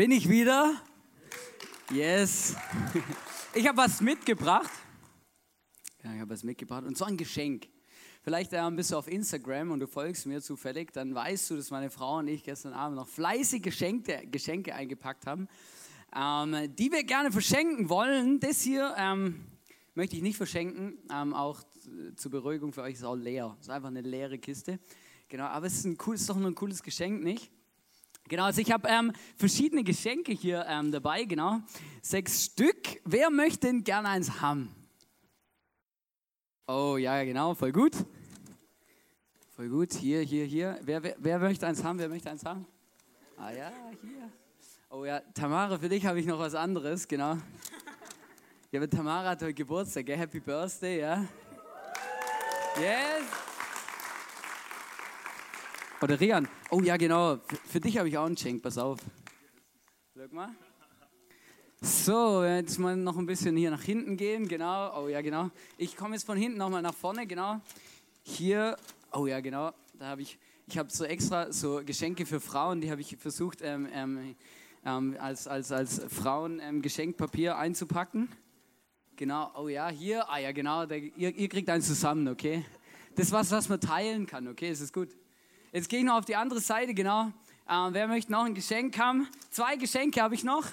Bin 0.00 0.12
ich 0.12 0.30
wieder. 0.30 0.80
Yes. 1.92 2.56
Ich 3.52 3.68
habe 3.68 3.76
was 3.76 4.00
mitgebracht. 4.00 4.70
Ja, 6.02 6.14
ich 6.14 6.20
habe 6.20 6.30
was 6.30 6.42
mitgebracht 6.42 6.84
und 6.86 6.96
so 6.96 7.04
ein 7.04 7.18
Geschenk. 7.18 7.68
Vielleicht 8.22 8.54
ähm, 8.54 8.76
bist 8.76 8.92
du 8.92 8.96
auf 8.96 9.06
Instagram 9.08 9.72
und 9.72 9.80
du 9.80 9.86
folgst 9.86 10.24
mir 10.24 10.40
zufällig, 10.40 10.90
dann 10.94 11.14
weißt 11.14 11.50
du, 11.50 11.56
dass 11.56 11.70
meine 11.70 11.90
Frau 11.90 12.16
und 12.16 12.28
ich 12.28 12.42
gestern 12.42 12.72
Abend 12.72 12.96
noch 12.96 13.08
fleißig 13.08 13.62
Geschenke, 13.62 14.26
Geschenke 14.30 14.74
eingepackt 14.74 15.26
haben, 15.26 15.48
ähm, 16.16 16.74
die 16.76 16.90
wir 16.90 17.04
gerne 17.04 17.30
verschenken 17.30 17.90
wollen. 17.90 18.40
Das 18.40 18.62
hier 18.62 18.94
ähm, 18.96 19.44
möchte 19.94 20.16
ich 20.16 20.22
nicht 20.22 20.38
verschenken, 20.38 20.96
ähm, 21.12 21.34
auch 21.34 21.60
zur 22.16 22.30
Beruhigung 22.30 22.72
für 22.72 22.80
euch 22.80 22.94
ist 22.94 23.04
auch 23.04 23.16
leer. 23.16 23.54
Es 23.60 23.66
ist 23.66 23.70
einfach 23.70 23.88
eine 23.88 24.00
leere 24.00 24.38
Kiste. 24.38 24.80
Genau, 25.28 25.44
aber 25.44 25.66
es 25.66 25.74
ist, 25.74 25.84
ein 25.84 25.98
cool, 26.06 26.14
ist 26.14 26.26
doch 26.30 26.36
nur 26.36 26.50
ein 26.50 26.54
cooles 26.54 26.82
Geschenk, 26.82 27.22
nicht? 27.22 27.52
Genau, 28.30 28.44
also 28.44 28.60
ich 28.60 28.70
habe 28.70 28.86
ähm, 28.88 29.12
verschiedene 29.36 29.82
Geschenke 29.82 30.30
hier 30.30 30.64
ähm, 30.68 30.92
dabei, 30.92 31.24
genau. 31.24 31.62
Sechs 32.00 32.44
Stück. 32.44 33.00
Wer 33.04 33.28
möchte 33.28 33.66
denn 33.66 33.82
gerne 33.82 34.08
eins 34.08 34.40
haben? 34.40 34.72
Oh, 36.68 36.96
ja, 36.96 37.24
genau, 37.24 37.54
voll 37.56 37.72
gut. 37.72 37.96
Voll 39.56 39.68
gut. 39.68 39.94
Hier, 39.94 40.20
hier, 40.20 40.44
hier. 40.44 40.78
Wer, 40.82 41.02
wer, 41.02 41.16
wer 41.18 41.38
möchte 41.40 41.66
eins 41.66 41.82
haben? 41.82 41.98
Wer 41.98 42.08
möchte 42.08 42.30
eins 42.30 42.44
haben? 42.44 42.64
Ah 43.36 43.50
ja, 43.50 43.72
hier. 44.00 44.30
Oh 44.90 45.04
ja, 45.04 45.18
Tamara, 45.34 45.76
für 45.76 45.88
dich 45.88 46.06
habe 46.06 46.20
ich 46.20 46.26
noch 46.26 46.38
was 46.38 46.54
anderes, 46.54 47.08
genau. 47.08 47.36
Ja, 48.70 48.78
aber 48.78 48.88
Tamara 48.88 49.30
hat 49.30 49.42
heute 49.42 49.54
Geburtstag, 49.54 50.06
gell? 50.06 50.16
Happy 50.16 50.38
Birthday, 50.38 51.00
ja? 51.00 51.24
Yes! 52.78 53.24
Oder 56.00 56.20
Rian. 56.20 56.48
Oh 56.72 56.80
ja, 56.82 56.96
genau. 56.96 57.40
Für, 57.66 57.80
dich 57.80 57.98
habe 57.98 58.08
ich 58.08 58.16
auch 58.16 58.26
ein 58.26 58.36
Geschenk. 58.36 58.62
Pass 58.62 58.78
auf. 58.78 59.00
Schau 60.14 60.22
mal. 60.30 60.50
So, 61.80 62.44
jetzt 62.44 62.78
mal 62.78 62.94
noch 62.94 63.18
ein 63.18 63.26
bisschen 63.26 63.56
hier 63.56 63.72
nach 63.72 63.82
hinten 63.82 64.16
gehen. 64.16 64.46
Genau. 64.46 65.02
Oh 65.02 65.08
ja, 65.08 65.20
genau. 65.20 65.50
Ich 65.78 65.96
komme 65.96 66.14
jetzt 66.14 66.26
von 66.26 66.38
hinten 66.38 66.58
nochmal 66.58 66.80
nach 66.80 66.94
vorne. 66.94 67.26
Genau. 67.26 67.60
Hier. 68.22 68.76
Oh 69.12 69.26
ja, 69.26 69.40
genau. 69.40 69.72
Da 69.98 70.06
habe 70.06 70.22
ich. 70.22 70.38
Ich 70.68 70.78
habe 70.78 70.88
so 70.90 71.04
extra 71.04 71.52
so 71.52 71.82
Geschenke 71.84 72.24
für 72.24 72.38
Frauen. 72.38 72.80
Die 72.80 72.92
habe 72.92 73.00
ich 73.00 73.16
versucht 73.16 73.62
ähm, 73.62 73.88
ähm, 73.92 74.36
ähm, 74.84 75.16
als 75.18 75.48
als 75.48 75.72
als 75.72 76.00
Frauen 76.08 76.60
ähm, 76.60 76.82
einzupacken. 77.56 78.28
Genau. 79.16 79.50
Oh 79.56 79.66
ja, 79.66 79.88
hier. 79.88 80.30
Ah 80.30 80.38
ja, 80.38 80.52
genau. 80.52 80.86
Da, 80.86 80.94
ihr, 80.94 81.34
ihr 81.34 81.48
kriegt 81.48 81.68
eins 81.68 81.88
zusammen, 81.88 82.28
okay? 82.28 82.64
Das 83.16 83.26
ist 83.26 83.32
was, 83.32 83.50
was 83.50 83.68
man 83.68 83.80
teilen 83.80 84.26
kann, 84.26 84.46
okay? 84.46 84.70
Ist 84.70 84.82
das 84.82 84.92
gut? 84.92 85.08
Jetzt 85.72 85.88
gehe 85.88 86.00
ich 86.00 86.04
noch 86.04 86.18
auf 86.18 86.24
die 86.24 86.34
andere 86.34 86.58
Seite, 86.58 86.94
genau. 86.94 87.30
Ähm, 87.68 87.90
wer 87.94 88.08
möchte 88.08 88.32
noch 88.32 88.42
ein 88.42 88.54
Geschenk 88.54 88.98
haben? 88.98 89.28
Zwei 89.50 89.76
Geschenke 89.76 90.20
habe 90.20 90.34
ich 90.34 90.42
noch. 90.42 90.64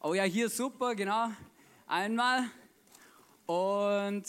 Oh 0.00 0.14
ja, 0.14 0.22
hier 0.22 0.48
super, 0.48 0.94
genau. 0.94 1.30
Einmal 1.88 2.44
und 3.46 4.22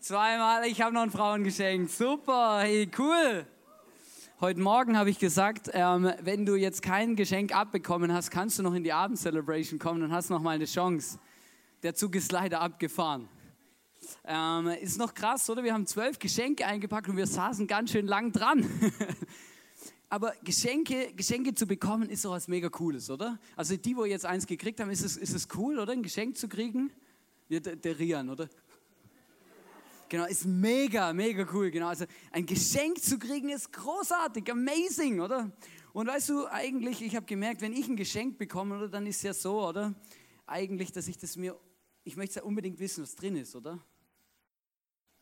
zweimal. 0.00 0.66
Ich 0.66 0.82
habe 0.82 0.92
noch 0.92 1.02
ein 1.02 1.12
Frauengeschenk. 1.12 1.90
Super, 1.90 2.62
hey, 2.62 2.90
cool. 2.98 3.46
Heute 4.40 4.58
Morgen 4.58 4.98
habe 4.98 5.10
ich 5.10 5.20
gesagt, 5.20 5.70
ähm, 5.72 6.12
wenn 6.20 6.44
du 6.44 6.56
jetzt 6.56 6.82
kein 6.82 7.14
Geschenk 7.14 7.54
abbekommen 7.54 8.12
hast, 8.12 8.32
kannst 8.32 8.58
du 8.58 8.64
noch 8.64 8.74
in 8.74 8.82
die 8.82 8.92
Abendcelebration 8.92 9.78
kommen 9.78 10.02
und 10.02 10.10
hast 10.10 10.28
noch 10.28 10.42
mal 10.42 10.56
eine 10.56 10.64
Chance. 10.64 11.20
Der 11.84 11.94
Zug 11.94 12.16
ist 12.16 12.32
leider 12.32 12.60
abgefahren. 12.60 13.28
Ähm, 14.24 14.68
ist 14.80 14.98
noch 14.98 15.14
krass, 15.14 15.48
oder? 15.50 15.64
Wir 15.64 15.74
haben 15.74 15.86
zwölf 15.86 16.18
Geschenke 16.18 16.66
eingepackt 16.66 17.08
und 17.08 17.16
wir 17.16 17.26
saßen 17.26 17.66
ganz 17.66 17.90
schön 17.90 18.06
lang 18.06 18.32
dran. 18.32 18.68
Aber 20.08 20.34
Geschenke, 20.44 21.14
Geschenke 21.14 21.54
zu 21.54 21.66
bekommen 21.66 22.10
ist 22.10 22.24
doch 22.24 22.32
was 22.32 22.46
mega 22.46 22.68
Cooles, 22.68 23.08
oder? 23.08 23.38
Also 23.56 23.76
die, 23.76 23.96
wo 23.96 24.04
jetzt 24.04 24.26
eins 24.26 24.46
gekriegt 24.46 24.78
haben, 24.80 24.90
ist 24.90 25.02
es, 25.02 25.16
ist 25.16 25.34
es 25.34 25.48
cool, 25.56 25.78
oder? 25.78 25.92
Ein 25.92 26.02
Geschenk 26.02 26.36
zu 26.36 26.48
kriegen? 26.48 26.92
Ja, 27.48 27.60
der, 27.60 27.76
der 27.76 27.98
Rian, 27.98 28.28
oder? 28.28 28.48
Genau, 30.12 30.26
ist 30.26 30.44
mega, 30.44 31.10
mega 31.14 31.46
cool. 31.54 31.70
Genau, 31.70 31.88
also 31.88 32.04
ein 32.30 32.44
Geschenk 32.44 33.02
zu 33.02 33.18
kriegen 33.18 33.48
ist 33.48 33.72
großartig, 33.72 34.52
amazing, 34.52 35.20
oder? 35.20 35.50
Und 35.94 36.06
weißt 36.06 36.28
du, 36.28 36.46
eigentlich, 36.46 37.00
ich 37.00 37.16
habe 37.16 37.24
gemerkt, 37.24 37.62
wenn 37.62 37.72
ich 37.72 37.88
ein 37.88 37.96
Geschenk 37.96 38.36
bekomme, 38.36 38.76
oder, 38.76 38.88
dann 38.88 39.06
ist 39.06 39.16
es 39.16 39.22
ja 39.22 39.32
so, 39.32 39.66
oder? 39.66 39.94
Eigentlich, 40.46 40.92
dass 40.92 41.08
ich 41.08 41.16
das 41.16 41.36
mir, 41.36 41.58
ich 42.04 42.16
möchte 42.16 42.40
ja 42.40 42.42
unbedingt 42.42 42.78
wissen, 42.78 43.02
was 43.02 43.14
drin 43.14 43.36
ist, 43.36 43.56
oder? 43.56 43.78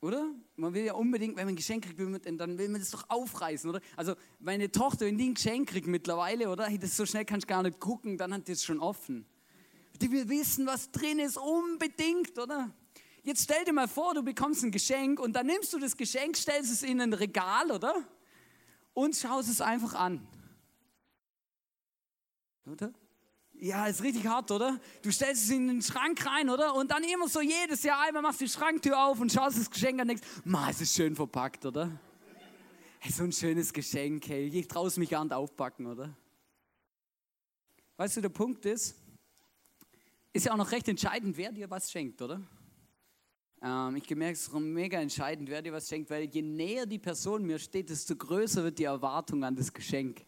Oder? 0.03 0.33
Man 0.57 0.73
will 0.73 0.85
ja 0.85 0.95
unbedingt, 0.95 1.37
wenn 1.37 1.45
man 1.45 1.53
ein 1.53 1.57
Geschenk 1.57 1.85
kriegt, 1.85 2.01
dann 2.41 2.59
will 2.59 2.69
man 2.71 2.81
das 2.81 2.91
doch 2.91 3.05
aufreißen, 3.09 3.69
oder? 3.69 3.81
Also 3.97 4.15
meine 4.39 4.73
Tochter, 4.73 5.05
wenn 5.05 5.19
die 5.19 5.29
ein 5.29 5.35
Geschenk 5.35 5.69
kriegt 5.69 5.87
mittlerweile, 5.87 6.49
oder? 6.49 6.67
Hey, 6.67 6.79
das 6.79 6.97
so 6.97 7.05
schnell 7.05 7.27
kannst 7.27 7.45
du 7.45 7.49
gar 7.49 7.63
nicht 7.63 7.79
gucken, 7.81 8.17
dann 8.17 8.33
hat 8.33 8.49
die 8.49 8.53
es 8.53 8.65
schon 8.65 8.81
offen. 8.81 9.27
Die 10.01 10.11
will 10.11 10.29
wissen, 10.31 10.67
was 10.67 10.91
drin 10.91 11.19
ist, 11.19 11.37
unbedingt, 11.37 12.39
oder? 12.39 12.75
Jetzt 13.23 13.45
stell 13.45 13.63
dir 13.67 13.75
mal 13.75 13.89
vor, 13.89 14.15
du 14.15 14.23
bekommst 14.23 14.65
ein 14.65 14.71
Geschenk 14.71 15.21
und 15.21 15.35
dann 15.35 15.47
nimmst 15.47 15.73
du 15.75 15.79
das 15.79 15.95
Geschenk, 15.95 16.35
stellst 16.39 16.73
es 16.73 16.83
in 16.83 17.03
ein 17.03 17.13
Regal, 17.13 17.71
oder? 17.71 17.95
Und 18.95 19.15
schaust 19.15 19.51
es 19.51 19.61
einfach 19.61 19.93
an. 19.95 20.27
Oder? 22.65 22.93
Ja, 23.63 23.87
ist 23.87 24.03
richtig 24.03 24.27
hart, 24.27 24.51
oder? 24.51 24.81
Du 25.03 25.13
stellst 25.13 25.45
es 25.45 25.51
in 25.51 25.69
den 25.69 25.83
Schrank 25.83 26.25
rein, 26.25 26.49
oder? 26.49 26.75
Und 26.75 26.91
dann 26.91 27.05
immer 27.05 27.29
so 27.29 27.43
jedes 27.43 27.83
Jahr 27.83 28.01
einmal 28.01 28.23
machst 28.23 28.41
du 28.41 28.47
die 28.47 28.51
Schranktür 28.51 28.99
auf 28.99 29.21
und 29.21 29.31
schaust 29.31 29.59
das 29.59 29.71
Geschenk 29.71 30.01
an 30.01 30.09
und 30.09 30.09
denkst, 30.09 30.27
ma, 30.45 30.71
es 30.71 30.81
ist 30.81 30.95
schön 30.95 31.15
verpackt, 31.15 31.67
oder? 31.67 31.91
Hey, 33.01 33.13
so 33.13 33.23
ein 33.23 33.33
schönes 33.33 33.71
Geschenk, 33.71 34.27
hey, 34.29 34.47
ich 34.47 34.67
traue 34.67 34.91
mich 34.97 35.11
gar 35.11 35.23
nicht 35.23 35.35
aufpacken, 35.35 35.87
oder? 35.87 36.17
Weißt 37.99 38.17
du, 38.17 38.23
der 38.23 38.31
Punkt 38.31 38.65
ist, 38.65 38.97
ist 40.33 40.47
ja 40.47 40.53
auch 40.53 40.57
noch 40.57 40.73
recht 40.73 40.89
entscheidend, 40.89 41.37
wer 41.37 41.53
dir 41.53 41.69
was 41.69 41.91
schenkt, 41.91 42.23
oder? 42.23 42.41
Ähm, 43.63 43.97
ich 43.97 44.05
gemerkt, 44.05 44.39
es 44.39 44.49
ist 44.49 44.55
mega 44.55 44.99
entscheidend, 44.99 45.51
wer 45.51 45.61
dir 45.61 45.75
was 45.75 45.87
schenkt, 45.87 46.09
weil 46.09 46.25
je 46.25 46.41
näher 46.41 46.87
die 46.87 46.99
Person 46.99 47.45
mir 47.45 47.59
steht, 47.59 47.91
desto 47.91 48.17
größer 48.17 48.65
wird 48.65 48.79
die 48.79 48.85
Erwartung 48.85 49.45
an 49.45 49.55
das 49.55 49.71
Geschenk 49.71 50.25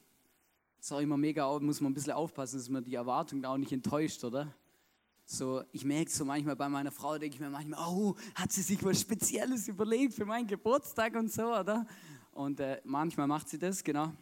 ist 0.82 0.92
auch 0.92 0.98
immer 0.98 1.16
mega, 1.16 1.58
muss 1.60 1.80
man 1.80 1.92
ein 1.92 1.94
bisschen 1.94 2.12
aufpassen, 2.12 2.58
dass 2.58 2.68
man 2.68 2.82
die 2.82 2.96
Erwartung 2.96 3.40
da 3.40 3.50
auch 3.50 3.56
nicht 3.56 3.70
enttäuscht, 3.70 4.24
oder? 4.24 4.52
So, 5.24 5.62
ich 5.70 5.84
merke 5.84 6.10
so 6.10 6.24
manchmal 6.24 6.56
bei 6.56 6.68
meiner 6.68 6.90
Frau, 6.90 7.16
denke 7.18 7.36
ich 7.36 7.40
mir 7.40 7.50
manchmal, 7.50 7.78
oh, 7.86 8.16
hat 8.34 8.50
sie 8.50 8.62
sich 8.62 8.82
was 8.84 9.00
Spezielles 9.00 9.68
überlegt 9.68 10.12
für 10.12 10.24
meinen 10.24 10.48
Geburtstag 10.48 11.14
und 11.14 11.32
so, 11.32 11.54
oder? 11.54 11.86
Und 12.32 12.58
äh, 12.58 12.80
manchmal 12.82 13.28
macht 13.28 13.48
sie 13.48 13.60
das, 13.60 13.84
genau. 13.84 14.12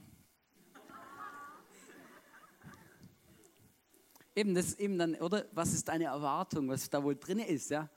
eben, 4.37 4.55
das 4.55 4.75
eben 4.75 4.99
dann, 4.99 5.15
oder? 5.15 5.47
Was 5.53 5.73
ist 5.73 5.89
deine 5.89 6.05
Erwartung, 6.05 6.69
was 6.69 6.91
da 6.91 7.03
wohl 7.03 7.17
drin 7.17 7.39
ist, 7.39 7.71
ja? 7.71 7.89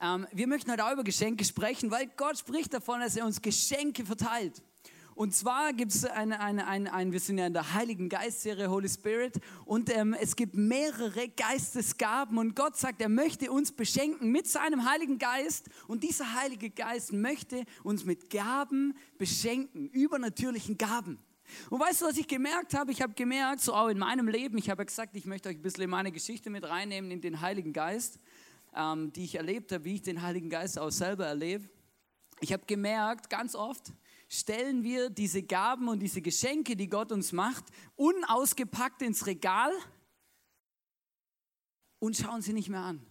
Ähm, 0.00 0.26
wir 0.32 0.46
möchten 0.46 0.72
heute 0.72 0.86
auch 0.86 0.92
über 0.92 1.04
Geschenke 1.04 1.44
sprechen, 1.44 1.90
weil 1.90 2.06
Gott 2.16 2.38
spricht 2.38 2.72
davon, 2.72 3.00
dass 3.00 3.16
er 3.16 3.26
uns 3.26 3.42
Geschenke 3.42 4.06
verteilt. 4.06 4.62
Und 5.14 5.34
zwar 5.34 5.72
gibt 5.72 5.94
es 5.94 6.04
eine, 6.04 6.40
eine, 6.40 6.66
eine, 6.66 6.92
eine, 6.92 7.12
wir 7.12 7.20
sind 7.20 7.38
ja 7.38 7.46
in 7.46 7.52
der 7.52 7.74
Heiligen 7.74 8.08
Geist-Serie 8.08 8.70
Holy 8.70 8.88
Spirit 8.88 9.34
und 9.66 9.94
ähm, 9.94 10.14
es 10.18 10.36
gibt 10.36 10.54
mehrere 10.54 11.28
Geistesgaben 11.28 12.38
und 12.38 12.56
Gott 12.56 12.76
sagt, 12.76 13.00
er 13.02 13.08
möchte 13.08 13.52
uns 13.52 13.72
beschenken 13.72 14.30
mit 14.30 14.46
seinem 14.46 14.90
Heiligen 14.90 15.18
Geist 15.18 15.68
und 15.86 16.02
dieser 16.02 16.34
Heilige 16.34 16.70
Geist 16.70 17.12
möchte 17.12 17.64
uns 17.82 18.04
mit 18.04 18.30
Gaben 18.30 18.96
beschenken, 19.18 19.88
übernatürlichen 19.88 20.78
Gaben. 20.78 21.18
Und 21.70 21.80
weißt 21.80 22.02
du, 22.02 22.06
was 22.06 22.16
ich 22.16 22.28
gemerkt 22.28 22.74
habe? 22.74 22.92
Ich 22.92 23.02
habe 23.02 23.12
gemerkt, 23.12 23.60
so 23.60 23.74
auch 23.74 23.88
in 23.88 23.98
meinem 23.98 24.28
Leben, 24.28 24.56
ich 24.58 24.70
habe 24.70 24.86
gesagt, 24.86 25.16
ich 25.16 25.26
möchte 25.26 25.48
euch 25.48 25.56
ein 25.56 25.62
bisschen 25.62 25.84
in 25.84 25.90
meine 25.90 26.12
Geschichte 26.12 26.48
mit 26.48 26.64
reinnehmen, 26.64 27.10
in 27.10 27.20
den 27.20 27.40
Heiligen 27.40 27.72
Geist, 27.72 28.18
ähm, 28.74 29.12
die 29.12 29.24
ich 29.24 29.34
erlebt 29.34 29.72
habe, 29.72 29.84
wie 29.84 29.96
ich 29.96 30.02
den 30.02 30.22
Heiligen 30.22 30.48
Geist 30.48 30.78
auch 30.78 30.90
selber 30.90 31.26
erlebe. 31.26 31.68
Ich 32.40 32.52
habe 32.52 32.64
gemerkt, 32.66 33.30
ganz 33.30 33.54
oft, 33.54 33.92
stellen 34.32 34.82
wir 34.82 35.10
diese 35.10 35.42
Gaben 35.42 35.88
und 35.88 36.00
diese 36.00 36.22
Geschenke, 36.22 36.74
die 36.74 36.88
Gott 36.88 37.12
uns 37.12 37.32
macht, 37.32 37.64
unausgepackt 37.96 39.02
ins 39.02 39.26
Regal 39.26 39.70
und 41.98 42.16
schauen 42.16 42.40
sie 42.40 42.54
nicht 42.54 42.70
mehr 42.70 42.80
an. 42.80 43.06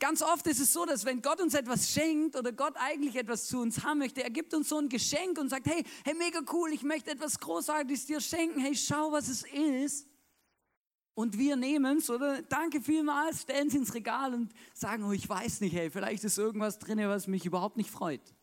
Ganz 0.00 0.22
oft 0.22 0.44
ist 0.48 0.58
es 0.58 0.72
so, 0.72 0.84
dass 0.86 1.04
wenn 1.04 1.22
Gott 1.22 1.40
uns 1.40 1.54
etwas 1.54 1.92
schenkt 1.92 2.34
oder 2.34 2.50
Gott 2.50 2.74
eigentlich 2.76 3.14
etwas 3.14 3.46
zu 3.46 3.60
uns 3.60 3.84
haben 3.84 4.00
möchte, 4.00 4.24
er 4.24 4.30
gibt 4.30 4.52
uns 4.54 4.68
so 4.68 4.78
ein 4.78 4.88
Geschenk 4.88 5.38
und 5.38 5.50
sagt, 5.50 5.66
hey, 5.66 5.84
hey, 6.04 6.14
mega 6.14 6.40
cool, 6.52 6.72
ich 6.72 6.82
möchte 6.82 7.12
etwas 7.12 7.38
Großartiges 7.38 8.06
dir 8.06 8.20
schenken, 8.20 8.58
hey, 8.58 8.74
schau, 8.74 9.12
was 9.12 9.28
es 9.28 9.44
ist. 9.44 10.08
Und 11.14 11.38
wir 11.38 11.54
nehmen 11.54 11.98
es, 11.98 12.10
oder? 12.10 12.42
Danke 12.42 12.80
vielmals, 12.80 13.42
stellen 13.42 13.68
es 13.68 13.74
ins 13.74 13.94
Regal 13.94 14.34
und 14.34 14.52
sagen, 14.74 15.04
oh, 15.04 15.12
ich 15.12 15.28
weiß 15.28 15.60
nicht, 15.60 15.76
hey, 15.76 15.90
vielleicht 15.90 16.24
ist 16.24 16.38
irgendwas 16.38 16.80
drin, 16.80 16.98
was 16.98 17.28
mich 17.28 17.46
überhaupt 17.46 17.76
nicht 17.76 17.90
freut. 17.90 18.34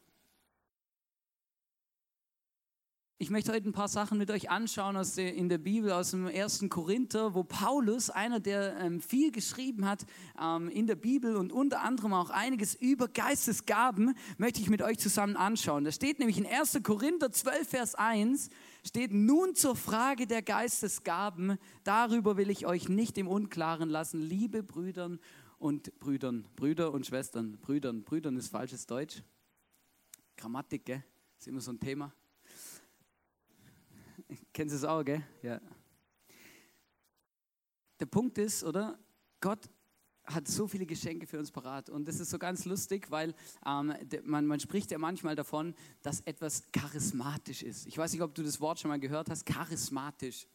Ich 3.23 3.29
möchte 3.29 3.53
heute 3.53 3.69
ein 3.69 3.71
paar 3.71 3.87
Sachen 3.87 4.17
mit 4.17 4.29
euch 4.31 4.49
anschauen 4.49 4.97
aus 4.97 5.15
der, 5.15 5.33
in 5.33 5.47
der 5.47 5.57
Bibel, 5.57 5.93
aus 5.93 6.11
dem 6.11 6.27
ersten 6.27 6.67
Korinther, 6.67 7.33
wo 7.33 7.45
Paulus, 7.45 8.09
einer, 8.09 8.41
der 8.41 8.77
ähm, 8.79 8.99
viel 8.99 9.31
geschrieben 9.31 9.85
hat 9.85 10.05
ähm, 10.37 10.67
in 10.67 10.87
der 10.87 10.97
Bibel 10.97 11.37
und 11.37 11.53
unter 11.53 11.83
anderem 11.83 12.11
auch 12.11 12.29
einiges 12.29 12.75
über 12.75 13.07
Geistesgaben, 13.07 14.13
möchte 14.37 14.59
ich 14.59 14.69
mit 14.69 14.81
euch 14.81 14.99
zusammen 14.99 15.37
anschauen. 15.37 15.85
Da 15.85 15.93
steht 15.93 16.19
nämlich 16.19 16.37
in 16.37 16.45
1. 16.45 16.81
Korinther 16.83 17.31
12, 17.31 17.65
Vers 17.65 17.95
1, 17.95 18.49
steht 18.85 19.13
nun 19.13 19.55
zur 19.55 19.77
Frage 19.77 20.27
der 20.27 20.41
Geistesgaben, 20.41 21.57
darüber 21.85 22.35
will 22.35 22.49
ich 22.49 22.65
euch 22.65 22.89
nicht 22.89 23.17
im 23.17 23.29
Unklaren 23.29 23.87
lassen, 23.87 24.19
liebe 24.21 24.63
Brüdern 24.63 25.21
und 25.59 25.97
Brüdern, 26.01 26.45
Brüder 26.57 26.91
und 26.91 27.05
Schwestern, 27.05 27.57
Brüdern, 27.61 28.03
Brüdern 28.03 28.35
ist 28.35 28.49
falsches 28.49 28.85
Deutsch. 28.85 29.23
Grammatik, 30.35 30.83
gell? 30.83 31.05
Ist 31.39 31.47
immer 31.47 31.61
so 31.61 31.71
ein 31.71 31.79
Thema. 31.79 32.13
Kennst 34.53 34.73
du 34.73 34.77
es 34.77 34.83
auch, 34.83 35.03
gell? 35.03 35.23
Ja. 35.41 35.59
Der 37.99 38.05
Punkt 38.05 38.37
ist, 38.37 38.63
oder? 38.63 38.97
Gott 39.39 39.69
hat 40.25 40.47
so 40.47 40.67
viele 40.67 40.85
Geschenke 40.85 41.27
für 41.27 41.37
uns 41.37 41.51
parat. 41.51 41.89
Und 41.89 42.07
das 42.07 42.19
ist 42.19 42.29
so 42.29 42.39
ganz 42.39 42.65
lustig, 42.65 43.11
weil 43.11 43.33
ähm, 43.65 43.93
man, 44.23 44.45
man 44.45 44.59
spricht 44.59 44.91
ja 44.91 44.97
manchmal 44.97 45.35
davon, 45.35 45.75
dass 46.01 46.21
etwas 46.21 46.63
charismatisch 46.71 47.61
ist. 47.61 47.87
Ich 47.87 47.97
weiß 47.97 48.13
nicht, 48.13 48.21
ob 48.21 48.33
du 48.33 48.41
das 48.43 48.61
Wort 48.61 48.79
schon 48.79 48.89
mal 48.89 48.99
gehört 48.99 49.29
hast, 49.29 49.45
charismatisch. 49.45 50.47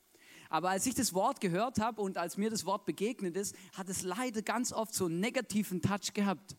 Aber 0.48 0.70
als 0.70 0.86
ich 0.86 0.94
das 0.94 1.12
Wort 1.12 1.40
gehört 1.40 1.78
habe 1.80 2.00
und 2.00 2.16
als 2.16 2.38
mir 2.38 2.48
das 2.48 2.64
Wort 2.64 2.86
begegnet 2.86 3.36
ist, 3.36 3.54
hat 3.74 3.90
es 3.90 4.02
leider 4.02 4.40
ganz 4.40 4.72
oft 4.72 4.94
so 4.94 5.04
einen 5.04 5.20
negativen 5.20 5.82
Touch 5.82 6.14
gehabt. 6.14 6.56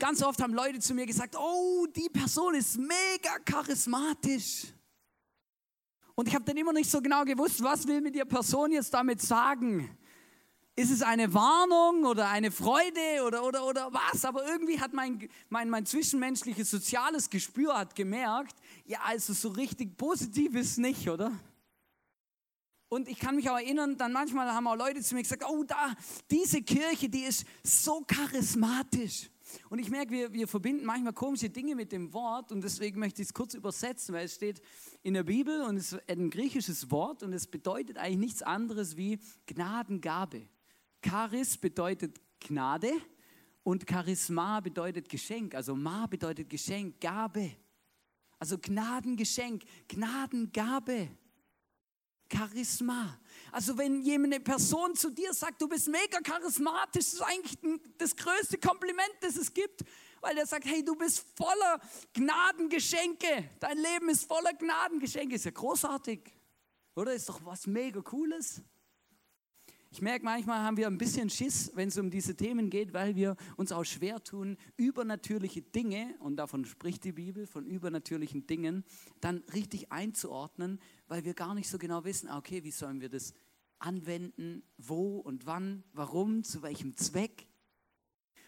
Ganz 0.00 0.20
oft 0.20 0.42
haben 0.42 0.52
Leute 0.52 0.80
zu 0.80 0.94
mir 0.94 1.06
gesagt, 1.06 1.36
oh, 1.38 1.86
die 1.94 2.08
Person 2.08 2.56
ist 2.56 2.76
mega 2.76 3.38
charismatisch. 3.44 4.66
Und 6.16 6.28
ich 6.28 6.34
habe 6.34 6.44
dann 6.46 6.56
immer 6.56 6.72
nicht 6.72 6.90
so 6.90 7.00
genau 7.02 7.24
gewusst, 7.24 7.62
was 7.62 7.86
will 7.86 8.00
mir 8.00 8.10
die 8.10 8.24
Person 8.24 8.72
jetzt 8.72 8.92
damit 8.92 9.20
sagen. 9.20 9.96
Ist 10.74 10.90
es 10.90 11.02
eine 11.02 11.32
Warnung 11.32 12.06
oder 12.06 12.28
eine 12.28 12.50
Freude 12.50 13.22
oder, 13.26 13.44
oder, 13.44 13.66
oder 13.66 13.92
was? 13.92 14.24
Aber 14.24 14.46
irgendwie 14.46 14.80
hat 14.80 14.94
mein, 14.94 15.28
mein, 15.50 15.68
mein 15.68 15.84
zwischenmenschliches 15.84 16.70
soziales 16.70 17.28
Gespür 17.28 17.78
hat 17.78 17.94
gemerkt, 17.94 18.56
ja, 18.86 18.98
also 19.04 19.34
so 19.34 19.50
richtig 19.50 19.98
positiv 19.98 20.54
ist 20.54 20.78
nicht, 20.78 21.08
oder? 21.08 21.32
Und 22.88 23.08
ich 23.08 23.18
kann 23.18 23.36
mich 23.36 23.50
auch 23.50 23.58
erinnern, 23.58 23.98
dann 23.98 24.12
manchmal 24.12 24.50
haben 24.50 24.66
auch 24.66 24.76
Leute 24.76 25.02
zu 25.02 25.14
mir 25.14 25.22
gesagt, 25.22 25.44
oh 25.46 25.64
da, 25.64 25.94
diese 26.30 26.62
Kirche, 26.62 27.10
die 27.10 27.24
ist 27.24 27.44
so 27.62 28.02
charismatisch. 28.06 29.28
Und 29.70 29.78
ich 29.78 29.90
merke, 29.90 30.10
wir, 30.10 30.32
wir 30.32 30.48
verbinden 30.48 30.84
manchmal 30.84 31.12
komische 31.12 31.50
Dinge 31.50 31.74
mit 31.74 31.92
dem 31.92 32.12
Wort 32.12 32.52
und 32.52 32.62
deswegen 32.62 33.00
möchte 33.00 33.22
ich 33.22 33.28
es 33.28 33.34
kurz 33.34 33.54
übersetzen, 33.54 34.14
weil 34.14 34.26
es 34.26 34.34
steht 34.34 34.60
in 35.02 35.14
der 35.14 35.22
Bibel 35.22 35.62
und 35.62 35.76
es 35.76 35.92
ist 35.92 36.08
ein 36.08 36.30
griechisches 36.30 36.90
Wort 36.90 37.22
und 37.22 37.32
es 37.32 37.46
bedeutet 37.46 37.98
eigentlich 37.98 38.18
nichts 38.18 38.42
anderes 38.42 38.96
wie 38.96 39.18
Gnadengabe. 39.46 40.48
Charis 41.02 41.56
bedeutet 41.56 42.20
Gnade 42.40 42.92
und 43.62 43.84
Charisma 43.88 44.60
bedeutet 44.60 45.08
Geschenk. 45.08 45.54
Also 45.54 45.74
Ma 45.74 46.06
bedeutet 46.06 46.48
Geschenk, 46.48 47.00
Gabe. 47.00 47.52
Also 48.38 48.58
Gnadengeschenk, 48.58 49.64
Gnadengabe. 49.88 51.08
Charisma. 52.32 53.18
Also 53.52 53.78
wenn 53.78 54.02
jemand 54.02 54.34
eine 54.34 54.42
Person 54.42 54.94
zu 54.94 55.10
dir 55.10 55.32
sagt, 55.32 55.62
du 55.62 55.68
bist 55.68 55.88
mega 55.88 56.20
charismatisch, 56.22 57.04
das 57.04 57.12
ist 57.14 57.22
eigentlich 57.22 57.58
das 57.98 58.16
größte 58.16 58.58
Kompliment, 58.58 59.12
das 59.20 59.36
es 59.36 59.52
gibt, 59.52 59.84
weil 60.20 60.36
er 60.38 60.46
sagt, 60.46 60.64
hey, 60.66 60.84
du 60.84 60.94
bist 60.96 61.24
voller 61.36 61.80
Gnadengeschenke. 62.12 63.50
Dein 63.60 63.78
Leben 63.78 64.08
ist 64.08 64.24
voller 64.24 64.52
Gnadengeschenke. 64.54 65.36
Ist 65.36 65.44
ja 65.44 65.50
großartig, 65.52 66.20
oder? 66.94 67.14
Ist 67.14 67.28
doch 67.28 67.44
was 67.44 67.66
mega 67.66 68.00
cooles. 68.00 68.62
Ich 69.96 70.02
merke, 70.02 70.24
manchmal 70.24 70.58
haben 70.58 70.76
wir 70.76 70.88
ein 70.88 70.98
bisschen 70.98 71.30
Schiss, 71.30 71.70
wenn 71.74 71.88
es 71.88 71.96
um 71.96 72.10
diese 72.10 72.36
Themen 72.36 72.68
geht, 72.68 72.92
weil 72.92 73.16
wir 73.16 73.34
uns 73.56 73.72
auch 73.72 73.84
schwer 73.84 74.22
tun, 74.22 74.58
übernatürliche 74.76 75.62
Dinge, 75.62 76.14
und 76.18 76.36
davon 76.36 76.66
spricht 76.66 77.04
die 77.04 77.12
Bibel, 77.12 77.46
von 77.46 77.64
übernatürlichen 77.64 78.46
Dingen, 78.46 78.84
dann 79.22 79.38
richtig 79.54 79.92
einzuordnen, 79.92 80.80
weil 81.06 81.24
wir 81.24 81.34
gar 81.34 81.54
nicht 81.54 81.68
so 81.68 81.78
genau 81.78 82.04
wissen, 82.04 82.28
ah, 82.28 82.38
okay, 82.38 82.64
wie 82.64 82.70
sollen 82.70 83.00
wir 83.00 83.08
das 83.08 83.32
anwenden, 83.78 84.62
wo 84.78 85.18
und 85.18 85.46
wann, 85.46 85.84
warum, 85.92 86.44
zu 86.44 86.62
welchem 86.62 86.96
Zweck. 86.96 87.46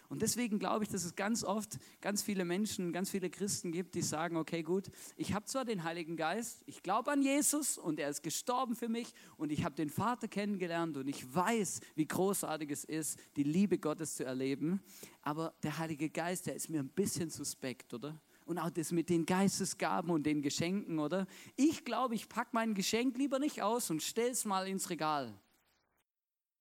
Und 0.09 0.23
deswegen 0.23 0.57
glaube 0.57 0.83
ich, 0.83 0.89
dass 0.89 1.03
es 1.03 1.15
ganz 1.15 1.43
oft 1.43 1.77
ganz 2.01 2.23
viele 2.23 2.43
Menschen, 2.43 2.91
ganz 2.91 3.11
viele 3.11 3.29
Christen 3.29 3.71
gibt, 3.71 3.93
die 3.93 4.01
sagen, 4.01 4.37
okay 4.37 4.63
gut, 4.63 4.89
ich 5.15 5.33
habe 5.33 5.45
zwar 5.45 5.65
den 5.65 5.83
Heiligen 5.83 6.17
Geist, 6.17 6.63
ich 6.65 6.81
glaube 6.81 7.11
an 7.11 7.21
Jesus 7.21 7.77
und 7.77 7.99
er 7.99 8.09
ist 8.09 8.23
gestorben 8.23 8.75
für 8.75 8.89
mich 8.89 9.13
und 9.37 9.51
ich 9.51 9.63
habe 9.63 9.75
den 9.75 9.91
Vater 9.91 10.27
kennengelernt 10.27 10.97
und 10.97 11.07
ich 11.07 11.31
weiß, 11.31 11.81
wie 11.93 12.07
großartig 12.07 12.71
es 12.71 12.85
ist, 12.85 13.19
die 13.35 13.43
Liebe 13.43 13.77
Gottes 13.77 14.15
zu 14.15 14.25
erleben, 14.25 14.81
aber 15.21 15.53
der 15.61 15.77
Heilige 15.77 16.09
Geist, 16.09 16.47
der 16.47 16.55
ist 16.55 16.71
mir 16.71 16.79
ein 16.79 16.89
bisschen 16.89 17.29
suspekt, 17.29 17.93
oder? 17.93 18.19
Und 18.49 18.57
auch 18.57 18.71
das 18.71 18.91
mit 18.91 19.09
den 19.09 19.27
Geistesgaben 19.27 20.09
und 20.09 20.23
den 20.23 20.41
Geschenken, 20.41 20.97
oder? 20.97 21.27
Ich 21.55 21.85
glaube, 21.85 22.15
ich 22.15 22.27
packe 22.27 22.49
mein 22.53 22.73
Geschenk 22.73 23.15
lieber 23.15 23.37
nicht 23.37 23.61
aus 23.61 23.91
und 23.91 24.01
stelle 24.01 24.31
es 24.31 24.43
mal 24.43 24.67
ins 24.67 24.89
Regal. 24.89 25.39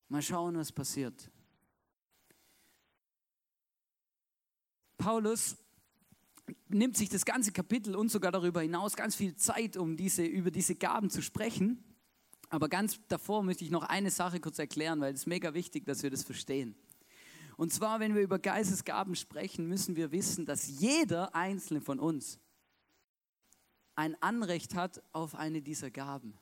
Mal 0.08 0.20
schauen, 0.20 0.58
was 0.58 0.70
passiert. 0.70 1.30
Paulus 4.98 5.56
nimmt 6.68 6.98
sich 6.98 7.08
das 7.08 7.24
ganze 7.24 7.52
Kapitel 7.52 7.96
und 7.96 8.10
sogar 8.10 8.32
darüber 8.32 8.60
hinaus 8.60 8.94
ganz 8.94 9.16
viel 9.16 9.34
Zeit, 9.36 9.78
um 9.78 9.96
diese, 9.96 10.26
über 10.26 10.50
diese 10.50 10.74
Gaben 10.74 11.08
zu 11.08 11.22
sprechen. 11.22 11.82
Aber 12.50 12.68
ganz 12.68 13.00
davor 13.08 13.42
möchte 13.42 13.64
ich 13.64 13.70
noch 13.70 13.84
eine 13.84 14.10
Sache 14.10 14.40
kurz 14.40 14.58
erklären, 14.58 15.00
weil 15.00 15.14
es 15.14 15.24
mega 15.24 15.54
wichtig, 15.54 15.86
dass 15.86 16.02
wir 16.02 16.10
das 16.10 16.22
verstehen. 16.22 16.74
Und 17.58 17.72
zwar, 17.72 17.98
wenn 17.98 18.14
wir 18.14 18.22
über 18.22 18.38
Geistesgaben 18.38 19.16
sprechen, 19.16 19.66
müssen 19.66 19.96
wir 19.96 20.12
wissen, 20.12 20.46
dass 20.46 20.68
jeder 20.68 21.34
einzelne 21.34 21.80
von 21.80 21.98
uns 21.98 22.38
ein 23.96 24.14
Anrecht 24.22 24.76
hat 24.76 25.02
auf 25.12 25.34
eine 25.34 25.60
dieser 25.60 25.90
Gaben. 25.90 26.38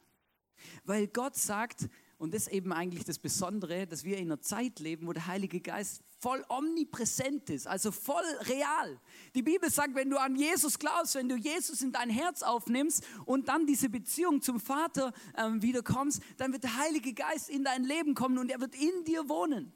Weil 0.84 1.06
Gott 1.06 1.34
sagt, 1.34 1.88
und 2.18 2.34
das 2.34 2.48
ist 2.48 2.52
eben 2.52 2.70
eigentlich 2.70 3.04
das 3.04 3.18
Besondere, 3.18 3.86
dass 3.86 4.04
wir 4.04 4.18
in 4.18 4.26
einer 4.26 4.42
Zeit 4.42 4.78
leben, 4.78 5.06
wo 5.06 5.14
der 5.14 5.26
Heilige 5.26 5.62
Geist 5.62 6.02
voll 6.18 6.44
omnipräsent 6.50 7.48
ist, 7.48 7.66
also 7.66 7.92
voll 7.92 8.24
real. 8.42 9.00
Die 9.34 9.42
Bibel 9.42 9.70
sagt, 9.70 9.94
wenn 9.94 10.10
du 10.10 10.20
an 10.20 10.36
Jesus 10.36 10.78
glaubst, 10.78 11.14
wenn 11.14 11.30
du 11.30 11.36
Jesus 11.36 11.80
in 11.80 11.92
dein 11.92 12.10
Herz 12.10 12.42
aufnimmst 12.42 13.02
und 13.24 13.48
dann 13.48 13.66
diese 13.66 13.88
Beziehung 13.88 14.42
zum 14.42 14.60
Vater 14.60 15.14
ähm, 15.34 15.62
wiederkommst, 15.62 16.20
dann 16.36 16.52
wird 16.52 16.64
der 16.64 16.76
Heilige 16.76 17.14
Geist 17.14 17.48
in 17.48 17.64
dein 17.64 17.84
Leben 17.84 18.14
kommen 18.14 18.36
und 18.36 18.50
er 18.50 18.60
wird 18.60 18.74
in 18.74 19.04
dir 19.04 19.30
wohnen. 19.30 19.72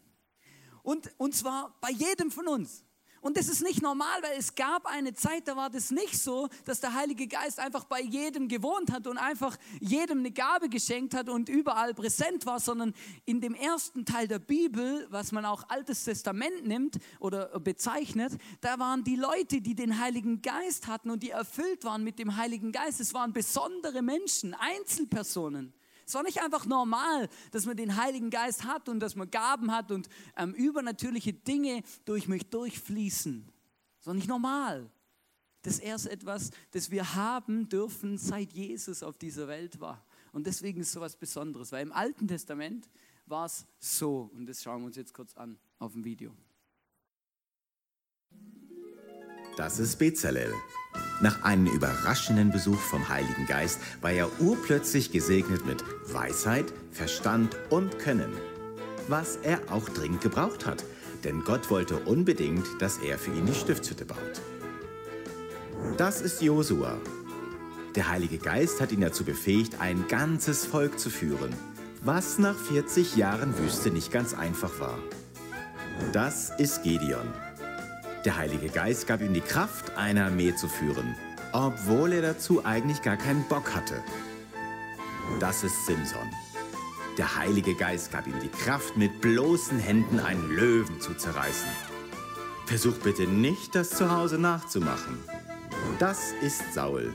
Und, 0.90 1.08
und 1.18 1.36
zwar 1.36 1.78
bei 1.80 1.90
jedem 1.92 2.32
von 2.32 2.48
uns. 2.48 2.84
Und 3.20 3.36
das 3.36 3.48
ist 3.48 3.62
nicht 3.62 3.80
normal, 3.80 4.20
weil 4.22 4.36
es 4.36 4.56
gab 4.56 4.86
eine 4.86 5.14
Zeit, 5.14 5.46
da 5.46 5.54
war 5.54 5.70
das 5.70 5.92
nicht 5.92 6.18
so, 6.20 6.48
dass 6.64 6.80
der 6.80 6.94
Heilige 6.94 7.28
Geist 7.28 7.60
einfach 7.60 7.84
bei 7.84 8.00
jedem 8.00 8.48
gewohnt 8.48 8.90
hat 8.90 9.06
und 9.06 9.16
einfach 9.16 9.56
jedem 9.78 10.18
eine 10.18 10.32
Gabe 10.32 10.68
geschenkt 10.68 11.14
hat 11.14 11.28
und 11.28 11.48
überall 11.48 11.94
präsent 11.94 12.44
war, 12.44 12.58
sondern 12.58 12.92
in 13.24 13.40
dem 13.40 13.54
ersten 13.54 14.04
Teil 14.04 14.26
der 14.26 14.40
Bibel, 14.40 15.06
was 15.10 15.30
man 15.30 15.44
auch 15.44 15.62
Altes 15.68 16.02
Testament 16.02 16.66
nimmt 16.66 16.98
oder 17.20 17.60
bezeichnet, 17.60 18.32
da 18.60 18.80
waren 18.80 19.04
die 19.04 19.14
Leute, 19.16 19.60
die 19.60 19.76
den 19.76 20.00
Heiligen 20.00 20.42
Geist 20.42 20.88
hatten 20.88 21.10
und 21.10 21.22
die 21.22 21.30
erfüllt 21.30 21.84
waren 21.84 22.02
mit 22.02 22.18
dem 22.18 22.34
Heiligen 22.34 22.72
Geist. 22.72 23.00
Es 23.00 23.14
waren 23.14 23.32
besondere 23.32 24.02
Menschen, 24.02 24.54
Einzelpersonen. 24.54 25.72
Es 26.10 26.14
war 26.14 26.24
nicht 26.24 26.42
einfach 26.42 26.66
normal, 26.66 27.28
dass 27.52 27.66
man 27.66 27.76
den 27.76 27.94
Heiligen 27.94 28.30
Geist 28.30 28.64
hat 28.64 28.88
und 28.88 28.98
dass 28.98 29.14
man 29.14 29.30
Gaben 29.30 29.70
hat 29.70 29.92
und 29.92 30.08
ähm, 30.36 30.52
übernatürliche 30.54 31.32
Dinge 31.32 31.84
durch 32.04 32.26
mich 32.26 32.50
durchfließen. 32.50 33.48
Das 33.98 34.06
war 34.08 34.14
nicht 34.14 34.26
normal. 34.26 34.90
Das 35.62 35.74
ist 35.74 35.84
erst 35.84 36.08
etwas, 36.08 36.50
das 36.72 36.90
wir 36.90 37.14
haben 37.14 37.68
dürfen, 37.68 38.18
seit 38.18 38.52
Jesus 38.52 39.04
auf 39.04 39.18
dieser 39.18 39.46
Welt 39.46 39.80
war. 39.80 40.04
Und 40.32 40.48
deswegen 40.48 40.80
ist 40.80 40.88
es 40.88 40.92
so 40.94 40.98
etwas 40.98 41.14
Besonderes, 41.14 41.70
weil 41.70 41.84
im 41.84 41.92
Alten 41.92 42.26
Testament 42.26 42.90
war 43.26 43.46
es 43.46 43.64
so. 43.78 44.32
Und 44.34 44.46
das 44.46 44.64
schauen 44.64 44.82
wir 44.82 44.86
uns 44.86 44.96
jetzt 44.96 45.14
kurz 45.14 45.36
an 45.36 45.60
auf 45.78 45.92
dem 45.92 46.04
Video. 46.04 46.34
Das 49.56 49.78
ist 49.78 49.96
Bezalel. 49.96 50.52
Nach 51.20 51.42
einem 51.42 51.66
überraschenden 51.66 52.50
Besuch 52.50 52.78
vom 52.78 53.08
Heiligen 53.08 53.46
Geist 53.46 53.78
war 54.00 54.12
er 54.12 54.40
urplötzlich 54.40 55.12
gesegnet 55.12 55.66
mit 55.66 55.84
Weisheit, 56.06 56.72
Verstand 56.92 57.56
und 57.68 57.98
Können. 57.98 58.32
Was 59.08 59.36
er 59.36 59.60
auch 59.70 59.88
dringend 59.88 60.22
gebraucht 60.22 60.66
hat, 60.66 60.84
denn 61.24 61.44
Gott 61.44 61.70
wollte 61.70 61.96
unbedingt, 61.98 62.66
dass 62.80 62.98
er 62.98 63.18
für 63.18 63.32
ihn 63.32 63.46
die 63.46 63.54
Stiftshütte 63.54 64.06
baut. 64.06 64.40
Das 65.98 66.22
ist 66.22 66.40
Josua. 66.40 66.96
Der 67.96 68.08
Heilige 68.08 68.38
Geist 68.38 68.80
hat 68.80 68.92
ihn 68.92 69.00
dazu 69.00 69.24
befähigt, 69.24 69.80
ein 69.80 70.06
ganzes 70.08 70.64
Volk 70.64 70.98
zu 70.98 71.10
führen. 71.10 71.52
was 72.02 72.38
nach 72.38 72.56
40 72.56 73.16
Jahren 73.16 73.58
Wüste 73.58 73.90
nicht 73.90 74.10
ganz 74.10 74.32
einfach 74.32 74.80
war. 74.80 74.98
Das 76.12 76.50
ist 76.58 76.82
Gideon. 76.82 77.28
Der 78.26 78.36
Heilige 78.36 78.68
Geist 78.68 79.06
gab 79.06 79.22
ihm 79.22 79.32
die 79.32 79.40
Kraft, 79.40 79.96
eine 79.96 80.26
Armee 80.26 80.54
zu 80.54 80.68
führen, 80.68 81.14
obwohl 81.52 82.12
er 82.12 82.20
dazu 82.20 82.62
eigentlich 82.66 83.00
gar 83.00 83.16
keinen 83.16 83.44
Bock 83.44 83.74
hatte. 83.74 84.02
Das 85.38 85.64
ist 85.64 85.86
Simson. 85.86 86.28
Der 87.16 87.36
Heilige 87.36 87.74
Geist 87.74 88.12
gab 88.12 88.26
ihm 88.26 88.38
die 88.42 88.48
Kraft, 88.48 88.94
mit 88.94 89.22
bloßen 89.22 89.78
Händen 89.78 90.20
einen 90.20 90.50
Löwen 90.50 91.00
zu 91.00 91.14
zerreißen. 91.14 91.68
Versuch 92.66 92.98
bitte 92.98 93.22
nicht, 93.22 93.74
das 93.74 93.88
zu 93.88 94.10
Hause 94.10 94.38
nachzumachen. 94.38 95.18
Das 95.98 96.32
ist 96.42 96.74
Saul. 96.74 97.14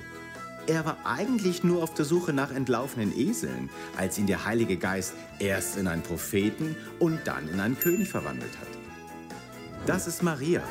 Er 0.66 0.86
war 0.86 0.98
eigentlich 1.06 1.64
nur 1.64 1.84
auf 1.84 1.94
der 1.94 2.06
Suche 2.06 2.34
nach 2.34 2.52
entlaufenen 2.52 3.16
Eseln, 3.16 3.70
als 3.96 4.18
ihn 4.18 4.26
der 4.26 4.46
Heilige 4.46 4.78
Geist 4.78 5.14
erst 5.38 5.78
in 5.78 5.88
einen 5.88 6.02
Propheten 6.02 6.76
und 6.98 7.20
dann 7.26 7.48
in 7.48 7.60
einen 7.60 7.80
König 7.80 8.10
verwandelt 8.10 8.58
hat. 8.60 8.68
Das 9.86 10.08
ist 10.08 10.24
Maria. 10.24 10.64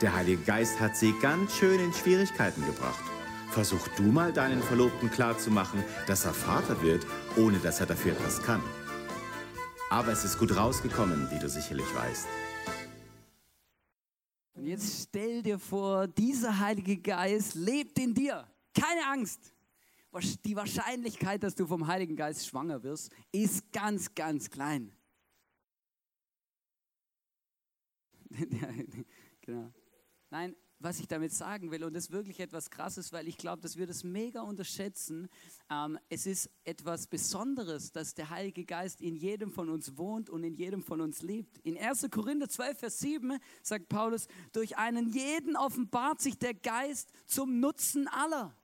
Der 0.00 0.14
Heilige 0.14 0.42
Geist 0.44 0.80
hat 0.80 0.96
sie 0.96 1.12
ganz 1.20 1.54
schön 1.58 1.78
in 1.78 1.92
Schwierigkeiten 1.92 2.64
gebracht. 2.64 3.04
Versuch 3.50 3.86
du 3.98 4.04
mal 4.04 4.32
deinen 4.32 4.62
Verlobten 4.62 5.10
klarzumachen, 5.10 5.84
dass 6.06 6.24
er 6.24 6.32
Vater 6.32 6.80
wird, 6.80 7.06
ohne 7.36 7.58
dass 7.58 7.80
er 7.80 7.86
dafür 7.86 8.12
etwas 8.12 8.40
kann. 8.42 8.62
Aber 9.90 10.10
es 10.10 10.24
ist 10.24 10.38
gut 10.38 10.56
rausgekommen, 10.56 11.30
wie 11.30 11.38
du 11.38 11.50
sicherlich 11.50 11.94
weißt. 11.94 12.26
Und 14.54 14.66
jetzt 14.66 15.08
stell 15.08 15.42
dir 15.42 15.58
vor, 15.58 16.08
dieser 16.08 16.58
Heilige 16.58 16.96
Geist 16.96 17.54
lebt 17.54 17.98
in 17.98 18.14
dir. 18.14 18.46
Keine 18.72 19.06
Angst. 19.06 19.52
Die 20.46 20.56
Wahrscheinlichkeit, 20.56 21.42
dass 21.42 21.54
du 21.54 21.66
vom 21.66 21.86
Heiligen 21.86 22.16
Geist 22.16 22.46
schwanger 22.46 22.82
wirst, 22.82 23.12
ist 23.32 23.70
ganz, 23.70 24.14
ganz 24.14 24.48
klein. 24.48 24.92
genau. 29.42 29.70
Nein, 30.30 30.54
was 30.78 30.98
ich 30.98 31.08
damit 31.08 31.32
sagen 31.32 31.70
will, 31.70 31.84
und 31.84 31.92
das 31.92 32.04
ist 32.04 32.10
wirklich 32.10 32.40
etwas 32.40 32.70
Krasses, 32.70 33.12
weil 33.12 33.28
ich 33.28 33.36
glaube, 33.36 33.60
dass 33.60 33.76
wir 33.76 33.86
das 33.86 34.02
mega 34.02 34.40
unterschätzen. 34.40 35.28
Ähm, 35.68 35.98
es 36.08 36.24
ist 36.24 36.48
etwas 36.64 37.06
Besonderes, 37.06 37.92
dass 37.92 38.14
der 38.14 38.30
Heilige 38.30 38.64
Geist 38.64 39.02
in 39.02 39.14
jedem 39.14 39.52
von 39.52 39.68
uns 39.68 39.98
wohnt 39.98 40.30
und 40.30 40.42
in 40.42 40.54
jedem 40.54 40.82
von 40.82 41.00
uns 41.00 41.20
lebt. 41.20 41.58
In 41.58 41.76
1. 41.76 42.08
Korinther 42.10 42.48
12, 42.48 42.78
Vers 42.78 42.98
7 43.00 43.38
sagt 43.62 43.88
Paulus, 43.88 44.26
durch 44.52 44.78
einen 44.78 45.10
jeden 45.10 45.56
offenbart 45.56 46.20
sich 46.20 46.38
der 46.38 46.54
Geist 46.54 47.12
zum 47.26 47.60
Nutzen 47.60 48.08
aller. 48.08 48.56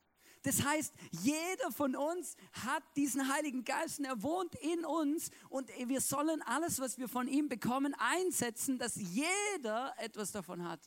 Das 0.43 0.65
heißt, 0.65 0.95
jeder 1.11 1.73
von 1.73 1.97
uns 1.97 2.37
hat 2.53 2.85
diesen 2.97 3.35
Heiligen 3.35 3.65
Geist 3.65 3.99
und 3.99 4.05
er 4.05 4.23
wohnt 4.23 4.55
in 4.55 4.85
uns 4.85 5.31
und 5.51 5.69
wir 5.87 6.01
sollen 6.01 6.41
alles, 6.43 6.79
was 6.79 6.99
wir 6.99 7.09
von 7.09 7.27
ihm 7.27 7.49
bekommen, 7.49 7.95
einsetzen, 7.99 8.79
dass 8.79 8.95
jeder 8.95 9.93
etwas 9.99 10.31
davon 10.31 10.63
hat. 10.63 10.81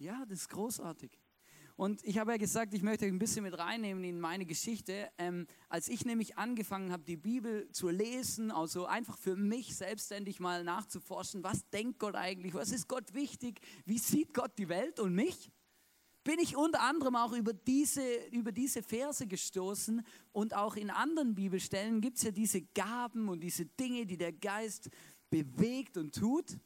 Ja, 0.00 0.24
das 0.26 0.40
ist 0.40 0.48
großartig. 0.48 1.10
Und 1.76 2.02
ich 2.06 2.16
habe 2.16 2.30
ja 2.30 2.38
gesagt, 2.38 2.72
ich 2.72 2.82
möchte 2.82 3.04
euch 3.04 3.12
ein 3.12 3.18
bisschen 3.18 3.42
mit 3.42 3.58
reinnehmen 3.58 4.02
in 4.02 4.18
meine 4.18 4.46
Geschichte. 4.46 5.10
Ähm, 5.18 5.46
als 5.68 5.88
ich 5.88 6.06
nämlich 6.06 6.38
angefangen 6.38 6.90
habe, 6.90 7.04
die 7.04 7.18
Bibel 7.18 7.70
zu 7.72 7.90
lesen, 7.90 8.50
also 8.50 8.86
einfach 8.86 9.18
für 9.18 9.36
mich 9.36 9.76
selbstständig 9.76 10.40
mal 10.40 10.64
nachzuforschen, 10.64 11.44
was 11.44 11.68
denkt 11.68 11.98
Gott 11.98 12.14
eigentlich, 12.14 12.54
was 12.54 12.72
ist 12.72 12.88
Gott 12.88 13.12
wichtig, 13.12 13.60
wie 13.84 13.98
sieht 13.98 14.32
Gott 14.32 14.52
die 14.56 14.70
Welt 14.70 15.00
und 15.00 15.14
mich, 15.14 15.50
bin 16.24 16.38
ich 16.38 16.56
unter 16.56 16.80
anderem 16.80 17.16
auch 17.16 17.32
über 17.32 17.52
diese, 17.52 18.02
über 18.30 18.52
diese 18.52 18.82
Verse 18.82 19.26
gestoßen 19.26 20.02
und 20.32 20.54
auch 20.54 20.76
in 20.76 20.88
anderen 20.88 21.34
Bibelstellen 21.34 22.00
gibt 22.00 22.16
es 22.16 22.22
ja 22.22 22.30
diese 22.30 22.62
Gaben 22.62 23.28
und 23.28 23.40
diese 23.40 23.66
Dinge, 23.66 24.06
die 24.06 24.16
der 24.16 24.32
Geist 24.32 24.88
bewegt 25.28 25.98
und 25.98 26.14
tut. 26.14 26.56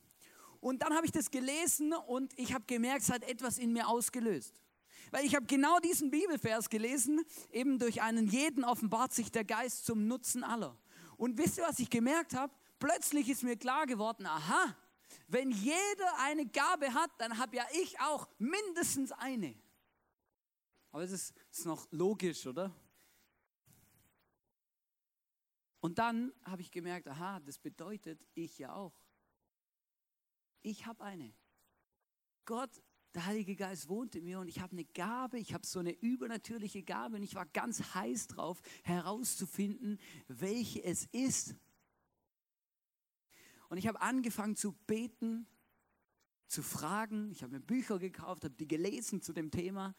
Und 0.64 0.80
dann 0.80 0.94
habe 0.94 1.04
ich 1.04 1.12
das 1.12 1.30
gelesen 1.30 1.92
und 1.92 2.32
ich 2.38 2.54
habe 2.54 2.64
gemerkt, 2.66 3.02
es 3.02 3.10
hat 3.10 3.22
etwas 3.24 3.58
in 3.58 3.74
mir 3.74 3.86
ausgelöst. 3.86 4.62
Weil 5.10 5.26
ich 5.26 5.34
habe 5.34 5.44
genau 5.44 5.78
diesen 5.78 6.10
Bibelvers 6.10 6.70
gelesen, 6.70 7.22
eben 7.52 7.78
durch 7.78 8.00
einen 8.00 8.26
jeden 8.28 8.64
offenbart 8.64 9.12
sich 9.12 9.30
der 9.30 9.44
Geist 9.44 9.84
zum 9.84 10.06
Nutzen 10.06 10.42
aller. 10.42 10.74
Und 11.18 11.36
wisst 11.36 11.58
ihr, 11.58 11.64
was 11.64 11.78
ich 11.80 11.90
gemerkt 11.90 12.32
habe? 12.32 12.50
Plötzlich 12.78 13.28
ist 13.28 13.42
mir 13.42 13.58
klar 13.58 13.84
geworden, 13.84 14.24
aha, 14.24 14.74
wenn 15.28 15.50
jeder 15.50 16.18
eine 16.20 16.46
Gabe 16.46 16.94
hat, 16.94 17.10
dann 17.18 17.36
habe 17.36 17.56
ja 17.56 17.66
ich 17.82 18.00
auch 18.00 18.26
mindestens 18.38 19.12
eine. 19.12 19.54
Aber 20.92 21.02
es 21.02 21.12
ist, 21.12 21.34
ist 21.50 21.66
noch 21.66 21.86
logisch, 21.90 22.46
oder? 22.46 22.74
Und 25.80 25.98
dann 25.98 26.32
habe 26.42 26.62
ich 26.62 26.70
gemerkt, 26.70 27.06
aha, 27.06 27.38
das 27.40 27.58
bedeutet 27.58 28.18
ich 28.32 28.56
ja 28.56 28.74
auch. 28.74 28.94
Ich 30.64 30.86
habe 30.86 31.04
eine. 31.04 31.34
Gott, 32.46 32.82
der 33.14 33.26
Heilige 33.26 33.54
Geist 33.54 33.88
wohnt 33.90 34.14
in 34.14 34.24
mir 34.24 34.40
und 34.40 34.48
ich 34.48 34.60
habe 34.60 34.72
eine 34.72 34.86
Gabe, 34.86 35.38
ich 35.38 35.52
habe 35.52 35.66
so 35.66 35.78
eine 35.78 35.92
übernatürliche 35.92 36.82
Gabe 36.82 37.16
und 37.16 37.22
ich 37.22 37.34
war 37.34 37.44
ganz 37.44 37.94
heiß 37.94 38.28
drauf, 38.28 38.62
herauszufinden, 38.82 40.00
welche 40.26 40.82
es 40.82 41.04
ist. 41.12 41.54
Und 43.68 43.76
ich 43.76 43.86
habe 43.86 44.00
angefangen 44.00 44.56
zu 44.56 44.72
beten, 44.86 45.46
zu 46.46 46.62
fragen. 46.62 47.30
Ich 47.30 47.42
habe 47.42 47.52
mir 47.52 47.60
Bücher 47.60 47.98
gekauft, 47.98 48.44
habe 48.44 48.54
die 48.54 48.66
gelesen 48.66 49.20
zu 49.20 49.34
dem 49.34 49.50
Thema, 49.50 49.94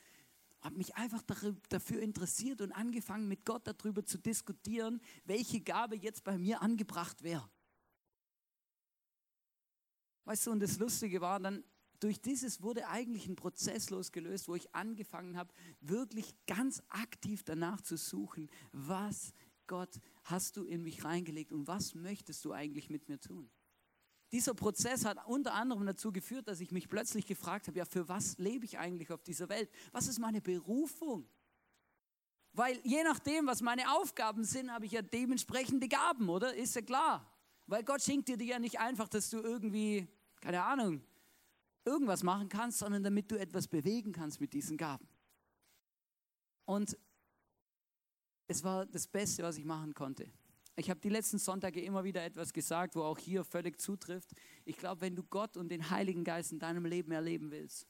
habe 0.62 0.78
mich 0.78 0.96
einfach 0.96 1.22
dafür 1.70 2.02
interessiert 2.02 2.62
und 2.62 2.72
angefangen 2.72 3.28
mit 3.28 3.46
Gott 3.46 3.68
darüber 3.68 4.04
zu 4.04 4.18
diskutieren, 4.18 5.00
welche 5.26 5.62
Gabe 5.62 5.96
jetzt 5.96 6.24
bei 6.24 6.40
mir 6.40 6.64
angebracht 6.64 7.22
wäre. 7.22 7.48
Weißt 10.26 10.48
du, 10.48 10.52
und 10.52 10.60
das 10.60 10.80
Lustige 10.80 11.22
war 11.22 11.40
dann, 11.40 11.64
durch 12.00 12.22
dieses 12.22 12.62
wurde 12.62 12.88
eigentlich 12.88 13.28
ein 13.28 13.36
Prozess 13.36 13.90
losgelöst, 13.90 14.48
wo 14.48 14.56
ich 14.56 14.76
angefangen 14.76 15.38
habe, 15.38 15.54
wirklich 15.80 16.36
ganz 16.46 16.84
aktiv 16.90 17.44
danach 17.44 17.82
zu 17.82 17.98
suchen, 17.98 18.50
was 18.72 19.34
Gott 19.68 20.00
hast 20.24 20.58
du 20.58 20.66
in 20.66 20.84
mich 20.84 21.04
reingelegt 21.04 21.52
und 21.52 21.68
was 21.68 21.96
möchtest 21.96 22.44
du 22.46 22.52
eigentlich 22.52 22.90
mit 22.90 23.08
mir 23.08 23.20
tun? 23.20 23.50
Dieser 24.32 24.54
Prozess 24.54 25.06
hat 25.06 25.18
unter 25.28 25.54
anderem 25.54 25.86
dazu 25.86 26.12
geführt, 26.12 26.48
dass 26.48 26.60
ich 26.60 26.72
mich 26.72 26.90
plötzlich 26.90 27.26
gefragt 27.26 27.68
habe, 27.68 27.78
ja, 27.78 27.86
für 27.86 28.10
was 28.10 28.38
lebe 28.38 28.66
ich 28.66 28.78
eigentlich 28.78 29.12
auf 29.12 29.24
dieser 29.24 29.50
Welt? 29.50 29.70
Was 29.92 30.08
ist 30.08 30.20
meine 30.20 30.42
Berufung? 30.42 31.30
Weil 32.52 32.80
je 32.84 33.04
nachdem, 33.04 33.48
was 33.48 33.62
meine 33.62 33.92
Aufgaben 33.96 34.44
sind, 34.44 34.72
habe 34.72 34.86
ich 34.86 34.94
ja 34.94 35.02
dementsprechende 35.02 35.88
Gaben, 35.88 36.30
oder? 36.30 36.54
Ist 36.54 36.76
ja 36.76 36.82
klar. 36.82 37.32
Weil 37.68 37.84
Gott 37.84 38.02
schenkt 38.02 38.28
dir 38.28 38.38
die 38.38 38.46
ja 38.48 38.60
nicht 38.60 38.80
einfach, 38.80 39.08
dass 39.08 39.30
du 39.30 39.40
irgendwie, 39.40 40.08
keine 40.46 40.64
Ahnung, 40.64 41.02
irgendwas 41.86 42.22
machen 42.22 42.48
kannst, 42.48 42.78
sondern 42.78 43.04
damit 43.04 43.32
du 43.32 43.36
etwas 43.36 43.68
bewegen 43.68 44.12
kannst 44.12 44.40
mit 44.40 44.54
diesen 44.54 44.78
Gaben. 44.78 45.08
Und 46.66 46.96
es 48.46 48.64
war 48.64 48.86
das 48.86 49.08
Beste, 49.08 49.42
was 49.42 49.58
ich 49.58 49.66
machen 49.66 49.96
konnte. 49.96 50.32
Ich 50.76 50.92
habe 50.92 51.00
die 51.00 51.10
letzten 51.10 51.40
Sonntage 51.40 51.82
immer 51.82 52.04
wieder 52.04 52.24
etwas 52.24 52.54
gesagt, 52.54 52.96
wo 52.96 53.02
auch 53.02 53.18
hier 53.18 53.44
völlig 53.44 53.82
zutrifft. 53.82 54.34
Ich 54.66 54.78
glaube, 54.78 55.02
wenn 55.02 55.16
du 55.16 55.24
Gott 55.24 55.58
und 55.58 55.70
den 55.70 55.90
Heiligen 55.90 56.24
Geist 56.24 56.52
in 56.52 56.60
deinem 56.60 56.86
Leben 56.86 57.12
erleben 57.12 57.50
willst, 57.50 57.88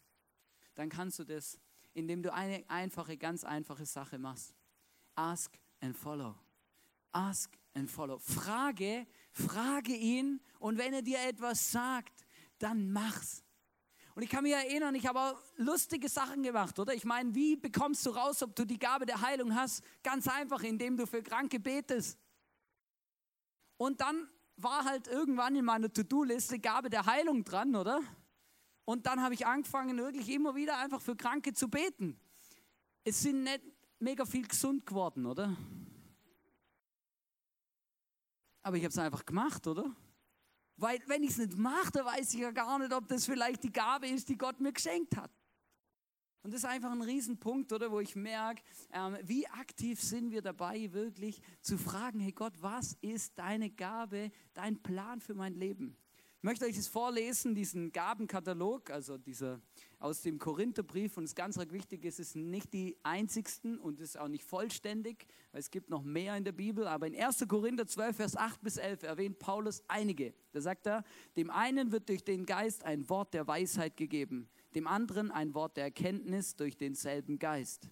dann 0.76 0.88
kannst 0.88 1.20
du 1.20 1.26
das, 1.26 1.60
indem 1.94 2.24
du 2.24 2.32
eine 2.32 2.64
einfache, 2.70 3.18
ganz 3.18 3.44
einfache 3.44 3.86
Sache 3.86 4.18
machst. 4.18 4.54
Ask 5.16 5.60
and 5.82 5.98
follow. 5.98 6.36
Ask 7.12 7.58
and 7.74 7.92
follow. 7.92 8.18
Frage, 8.20 9.08
frage 9.34 9.94
ihn 9.94 10.40
und 10.60 10.78
wenn 10.78 10.94
er 10.94 11.02
dir 11.02 11.20
etwas 11.28 11.70
sagt, 11.70 12.25
dann 12.60 12.92
mach's. 12.92 13.44
Und 14.16 14.24
ich 14.24 14.30
kann 14.30 14.44
mich 14.44 14.54
erinnern, 14.54 14.96
ich 14.96 15.06
habe 15.06 15.20
auch 15.20 15.42
lustige 15.58 16.08
Sachen 16.08 16.42
gemacht, 16.42 16.80
oder? 16.80 16.94
Ich 16.94 17.04
meine, 17.04 17.36
wie 17.36 17.58
bekommst 17.58 18.06
du 18.06 18.12
raus, 18.12 18.42
ob 18.44 18.56
du 18.56 18.66
die 18.66 18.80
Gabe 18.80 19.06
der 19.06 19.20
Heilung 19.20 19.54
hast? 19.54 19.84
Ganz 20.04 20.28
einfach, 20.28 20.64
indem 20.64 20.96
du 20.96 21.06
für 21.06 21.22
Kranke 21.22 21.60
betest. 21.60 22.18
Und 23.78 24.00
dann 24.00 24.30
war 24.56 24.86
halt 24.86 25.08
irgendwann 25.08 25.56
in 25.56 25.66
meiner 25.66 25.92
To-Do-Liste 25.92 26.60
Gabe 26.60 26.90
der 26.90 27.06
Heilung 27.06 27.44
dran, 27.44 27.76
oder? 27.76 28.02
Und 28.86 29.06
dann 29.06 29.22
habe 29.22 29.34
ich 29.34 29.46
angefangen, 29.46 29.98
wirklich 29.98 30.30
immer 30.30 30.56
wieder 30.56 30.78
einfach 30.78 31.02
für 31.02 31.18
Kranke 31.18 31.54
zu 31.54 31.68
beten. 31.68 32.18
Es 33.04 33.22
sind 33.22 33.44
nicht 33.44 33.64
mega 34.00 34.26
viel 34.26 34.48
gesund 34.48 34.86
geworden, 34.86 35.26
oder? 35.26 35.58
Aber 38.62 38.78
ich 38.78 38.84
habe 38.84 38.92
es 38.92 38.98
einfach 38.98 39.26
gemacht, 39.26 39.68
oder? 39.68 39.94
Weil 40.78 41.00
wenn 41.08 41.24
ich 41.24 41.32
es 41.32 41.38
nicht 41.38 41.58
mache, 41.58 41.92
dann 41.92 42.06
weiß 42.06 42.34
ich 42.34 42.42
ja 42.42 42.52
gar 42.52 42.78
nicht, 42.80 42.94
ob 42.94 43.08
das 43.08 43.26
vielleicht 43.26 43.64
die 43.64 43.72
Gabe 43.72 44.08
ist, 44.08 44.28
die 44.28 44.38
Gott 44.38 44.60
mir 44.60 44.74
geschenkt 44.74 45.16
hat. 45.16 45.32
Und 46.44 46.54
das 46.54 46.60
ist 46.60 46.70
einfach 46.70 46.92
ein 46.92 47.02
Riesenpunkt, 47.02 47.74
oder, 47.74 47.92
wo 47.92 48.00
ich 48.00 48.16
merke, 48.16 48.62
ähm, 48.94 49.18
wie 49.24 49.48
aktiv 49.48 50.00
sind 50.00 50.30
wir 50.30 50.44
dabei, 50.44 50.94
wirklich 50.94 51.42
zu 51.62 51.76
fragen, 51.76 52.20
hey 52.20 52.34
Gott, 52.34 52.54
was 52.62 52.94
ist 53.02 53.40
deine 53.40 53.72
Gabe, 53.72 54.32
dein 54.54 54.80
Plan 54.84 55.20
für 55.22 55.34
mein 55.34 55.56
Leben? 55.56 55.98
Möchte 56.46 56.66
euch 56.66 56.76
das 56.76 56.88
vorlesen, 56.88 57.56
diesen 57.56 57.92
Gabenkatalog, 57.92 58.92
also 58.92 59.18
dieser 59.18 59.60
aus 59.98 60.22
dem 60.22 60.38
Korintherbrief. 60.38 61.18
Und 61.18 61.24
es 61.24 61.34
ganz 61.34 61.58
wichtig 61.58 62.06
ist, 62.06 62.20
es 62.20 62.34
sind 62.34 62.52
nicht 62.52 62.72
die 62.72 62.98
einzigsten 63.02 63.80
und 63.80 64.00
es 64.00 64.10
ist 64.10 64.20
auch 64.20 64.28
nicht 64.28 64.44
vollständig, 64.44 65.26
weil 65.52 65.60
es 65.60 65.72
gibt 65.72 65.90
noch 65.90 66.04
mehr 66.04 66.38
in 66.38 66.44
der 66.44 66.52
Bibel. 66.52 66.88
Aber 66.88 67.08
in 67.08 67.20
1. 67.20 67.48
Korinther 67.48 67.88
12, 67.88 68.16
Vers 68.16 68.38
8 68.38 68.62
bis 68.62 68.78
11 68.78 69.02
erwähnt 69.02 69.40
Paulus 69.40 69.84
einige. 69.88 70.36
Da 70.52 70.62
sagt 70.62 70.86
er, 70.86 71.04
dem 71.36 71.50
einen 71.50 71.92
wird 71.92 72.10
durch 72.10 72.24
den 72.24 72.46
Geist 72.46 72.84
ein 72.84 73.10
Wort 73.10 73.34
der 73.34 73.48
Weisheit 73.48 73.98
gegeben, 73.98 74.48
dem 74.76 74.86
anderen 74.86 75.32
ein 75.32 75.56
Wort 75.56 75.78
der 75.78 75.86
Erkenntnis 75.86 76.56
durch 76.56 76.78
denselben 76.78 77.40
Geist. 77.40 77.90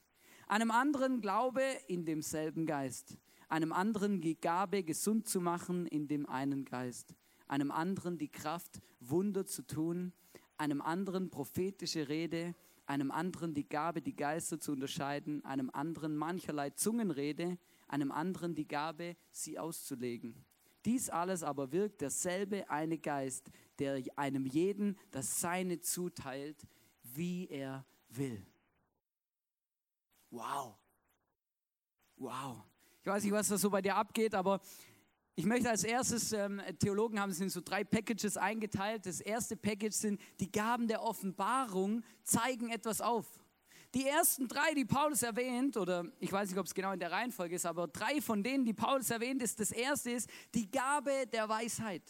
Einem 0.48 0.69
anderen 0.69 1.22
Glaube 1.22 1.63
in 1.88 2.05
demselben 2.05 2.67
Geist. 2.67 3.17
Einem 3.50 3.72
anderen 3.74 4.22
die 4.22 4.39
Gabe, 4.39 4.83
gesund 4.83 5.27
zu 5.27 5.41
machen 5.41 5.88
in 5.88 6.07
dem 6.07 6.27
einen 6.27 6.65
Geist 6.65 7.15
einem 7.53 7.69
anderen 7.69 8.17
die 8.17 8.29
Kraft, 8.29 8.81
Wunder 9.00 9.45
zu 9.45 9.62
tun, 9.62 10.12
einem 10.57 10.81
anderen 10.81 11.29
prophetische 11.29 12.10
Rede, 12.10 12.55
einem 12.88 13.12
anderen 13.12 13.53
die 13.53 13.69
Gabe, 13.69 14.01
die 14.01 14.15
Geister 14.15 14.60
zu 14.60 14.72
unterscheiden, 14.72 15.45
einem 15.45 15.69
anderen 15.69 16.17
mancherlei 16.17 16.72
Zungenrede, 16.72 17.60
einem 17.88 18.12
anderen 18.12 18.55
die 18.55 18.67
Gabe, 18.67 19.15
sie 19.29 19.60
auszulegen. 19.60 20.43
Dies 20.83 21.12
alles 21.12 21.43
aber 21.43 21.72
wirkt 21.72 22.01
derselbe 22.01 22.67
eine 22.72 22.98
Geist, 22.98 23.51
der 23.77 24.01
einem 24.15 24.48
jeden 24.48 24.98
das 25.12 25.39
Seine 25.39 25.79
zuteilt, 25.79 26.57
wie 27.03 27.48
er 27.50 27.86
will. 28.10 28.43
Wow. 30.31 30.75
Wow. 32.17 32.63
Ich 33.03 33.07
weiß 33.07 33.24
nicht, 33.24 33.33
was 33.33 33.48
da 33.48 33.60
so 33.60 33.69
bei 33.69 33.83
dir 33.83 33.95
abgeht, 33.95 34.33
aber 34.33 34.60
ich 35.36 35.46
möchte 35.46 35.70
als 35.70 35.84
erstes, 35.84 36.32
ähm, 36.32 36.62
Theologen 36.80 37.20
haben 37.20 37.32
es 37.32 37.40
in 37.40 37.50
so 37.50 37.60
drei 37.62 37.84
Packages 37.84 38.38
eingeteilt. 38.38 39.08
Das 39.08 39.20
erste 39.20 39.56
Package 39.58 39.96
sind 39.96 40.22
die 40.40 40.52
Gaben 40.52 40.88
der 40.88 41.02
Offenbarung, 41.02 42.04
zeigen 42.24 42.70
etwas 42.70 43.02
auf. 43.02 43.25
Die 43.96 44.06
ersten 44.06 44.48
drei, 44.48 44.74
die 44.75 44.86
Paulus 44.86 45.24
erwähnt, 45.24 45.78
oder 45.78 46.06
ich 46.20 46.32
weiß 46.32 46.50
nicht, 46.50 46.60
ob 46.60 46.66
es 46.66 46.74
genau 46.74 46.92
in 46.92 47.00
der 47.00 47.12
Reihenfolge 47.12 47.56
ist, 47.56 47.66
aber 47.66 47.88
drei 47.88 48.22
von 48.22 48.44
denen, 48.44 48.66
die 48.66 48.74
Paulus 48.74 49.10
erwähnt, 49.10 49.42
ist 49.42 49.60
das 49.60 49.72
erste 49.72 50.12
ist 50.12 50.30
die 50.54 50.70
Gabe 50.70 51.28
der 51.32 51.50
Weisheit. 51.50 52.04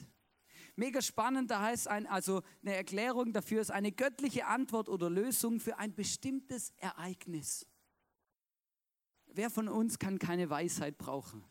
Mega 0.76 1.02
spannend, 1.02 1.52
da 1.52 1.62
heißt 1.62 1.88
ein, 1.88 2.08
also 2.08 2.42
eine 2.62 2.76
Erklärung 2.76 3.32
dafür 3.32 3.62
ist 3.62 3.70
eine 3.70 3.92
göttliche 3.92 4.48
Antwort 4.48 4.90
oder 4.90 5.10
Lösung 5.10 5.60
für 5.60 5.78
ein 5.78 5.94
bestimmtes 5.94 6.72
Ereignis. 6.78 7.68
Wer 9.28 9.50
von 9.50 9.68
uns 9.68 10.00
kann 10.00 10.20
keine 10.20 10.50
Weisheit 10.50 10.98
brauchen? 10.98 11.44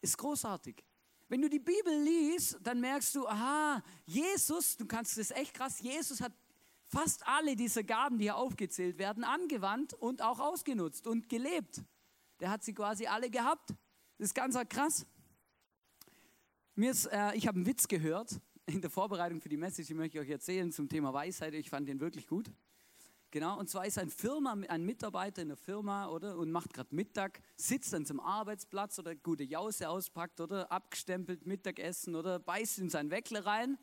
Ist 0.00 0.16
großartig. 0.18 0.84
Wenn 1.28 1.42
du 1.42 1.50
die 1.50 1.58
Bibel 1.58 1.92
liest, 2.02 2.58
dann 2.62 2.80
merkst 2.80 3.14
du, 3.14 3.26
aha, 3.26 3.82
Jesus, 4.06 4.76
du 4.76 4.86
kannst 4.86 5.18
das 5.18 5.30
echt 5.30 5.52
krass, 5.52 5.80
Jesus 5.80 6.20
hat 6.20 6.32
fast 6.86 7.26
alle 7.26 7.54
diese 7.54 7.84
Gaben, 7.84 8.18
die 8.18 8.24
hier 8.24 8.36
aufgezählt 8.36 8.98
werden, 8.98 9.24
angewandt 9.24 9.92
und 9.92 10.22
auch 10.22 10.40
ausgenutzt 10.40 11.06
und 11.06 11.28
gelebt. 11.28 11.82
Der 12.40 12.50
hat 12.50 12.64
sie 12.64 12.72
quasi 12.72 13.06
alle 13.06 13.30
gehabt. 13.30 13.70
Das 14.16 14.28
ist 14.28 14.34
ganz 14.34 14.56
krass. 14.68 15.06
Mir 16.74 16.92
ist, 16.92 17.06
äh, 17.06 17.34
ich 17.34 17.46
habe 17.46 17.56
einen 17.56 17.66
Witz 17.66 17.88
gehört 17.88 18.40
in 18.66 18.80
der 18.80 18.90
Vorbereitung 18.90 19.40
für 19.40 19.48
die 19.48 19.56
Message, 19.56 19.88
die 19.88 19.94
möchte 19.94 20.18
ich 20.18 20.24
euch 20.24 20.30
erzählen 20.30 20.70
zum 20.72 20.88
Thema 20.88 21.12
Weisheit. 21.12 21.54
Ich 21.54 21.68
fand 21.68 21.88
den 21.88 22.00
wirklich 22.00 22.26
gut. 22.26 22.50
Genau, 23.30 23.58
und 23.58 23.68
zwar 23.68 23.84
ist 23.84 23.98
ein 23.98 24.08
Firma, 24.08 24.56
ein 24.68 24.84
Mitarbeiter 24.84 25.42
in 25.42 25.48
der 25.48 25.56
Firma, 25.58 26.08
oder, 26.08 26.38
und 26.38 26.50
macht 26.50 26.72
gerade 26.72 26.94
Mittag, 26.94 27.42
sitzt 27.56 27.92
dann 27.92 28.06
zum 28.06 28.20
Arbeitsplatz 28.20 28.98
oder 28.98 29.14
gute 29.14 29.44
Jause 29.44 29.90
auspackt, 29.90 30.40
oder, 30.40 30.72
abgestempelt 30.72 31.46
Mittagessen, 31.46 32.14
oder, 32.14 32.38
beißt 32.38 32.78
in 32.78 32.88
sein 32.88 33.10
Weckle 33.10 33.44
rein 33.44 33.76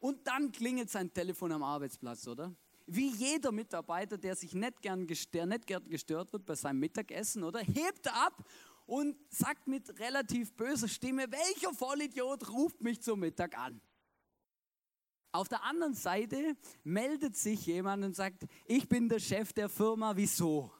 und 0.00 0.26
dann 0.26 0.52
klingelt 0.52 0.90
sein 0.90 1.10
Telefon 1.14 1.52
am 1.52 1.62
Arbeitsplatz, 1.62 2.28
oder? 2.28 2.54
Wie 2.86 3.08
jeder 3.08 3.52
Mitarbeiter, 3.52 4.18
der 4.18 4.36
sich 4.36 4.52
nicht 4.52 4.82
gern, 4.82 5.06
der 5.32 5.46
nicht 5.46 5.66
gern 5.66 5.88
gestört 5.88 6.34
wird 6.34 6.44
bei 6.44 6.54
seinem 6.54 6.80
Mittagessen, 6.80 7.42
oder, 7.42 7.60
hebt 7.60 8.06
ab 8.08 8.44
und 8.84 9.16
sagt 9.30 9.66
mit 9.66 9.98
relativ 9.98 10.52
böser 10.52 10.88
Stimme, 10.88 11.24
welcher 11.30 11.72
Vollidiot 11.72 12.50
ruft 12.50 12.82
mich 12.82 13.00
zum 13.00 13.20
Mittag 13.20 13.56
an? 13.56 13.80
Auf 15.34 15.48
der 15.48 15.64
anderen 15.64 15.94
Seite 15.94 16.56
meldet 16.84 17.36
sich 17.36 17.66
jemand 17.66 18.04
und 18.04 18.14
sagt, 18.14 18.44
ich 18.66 18.88
bin 18.88 19.08
der 19.08 19.18
Chef 19.18 19.52
der 19.52 19.68
Firma, 19.68 20.14
wieso? 20.14 20.70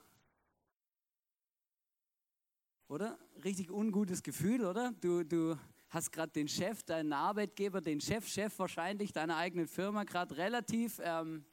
Oder? 2.87 3.19
Richtig 3.43 3.69
ungutes 3.73 4.23
Gefühl, 4.23 4.65
oder? 4.65 4.93
Du, 5.01 5.25
du 5.25 5.59
hast 5.89 6.13
gerade 6.13 6.31
den 6.31 6.47
Chef, 6.47 6.85
deinen 6.85 7.13
Arbeitgeber, 7.13 7.81
den 7.81 8.01
Chef-Chef 8.01 8.57
wahrscheinlich 8.57 9.13
deiner 9.13 9.39
eigenen 9.39 9.67
Firma 9.67 10.05
gerade 10.05 10.37
relativ 10.37 11.01
ähm, 11.03 11.45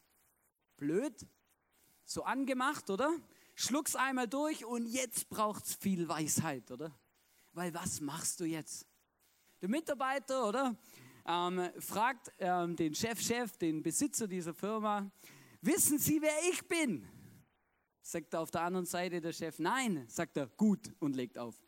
blöd, 0.78 1.26
so 2.06 2.24
angemacht, 2.24 2.88
oder? 2.92 3.12
Schluck's 3.56 3.96
einmal 3.96 4.28
durch 4.28 4.64
und 4.64 4.86
jetzt 4.86 5.28
braucht's 5.28 5.74
viel 5.74 6.08
Weisheit, 6.08 6.70
oder? 6.70 6.96
Weil 7.54 7.74
was 7.74 8.00
machst 8.00 8.40
du 8.42 8.46
jetzt? 8.46 8.86
Der 9.60 9.70
Mitarbeiter, 9.70 10.48
oder? 10.48 10.76
Ähm, 11.26 11.70
fragt 11.80 12.32
ähm, 12.40 12.76
den 12.76 12.94
Chefchef, 12.96 13.52
-Chef, 13.52 13.58
den 13.58 13.82
Besitzer 13.82 14.28
dieser 14.28 14.54
Firma, 14.54 15.12
wissen 15.62 16.00
Sie, 16.00 16.22
wer 16.22 16.36
ich 16.52 16.68
bin? 16.68 17.08
Sagt 18.02 18.34
er 18.34 18.42
auf 18.42 18.52
der 18.52 18.62
anderen 18.62 18.86
Seite 18.86 19.22
der 19.22 19.34
Chef, 19.34 19.60
nein, 19.60 20.06
sagt 20.08 20.38
er, 20.38 20.48
gut 20.48 20.94
und 21.00 21.16
legt 21.16 21.38
auf. 21.38 21.62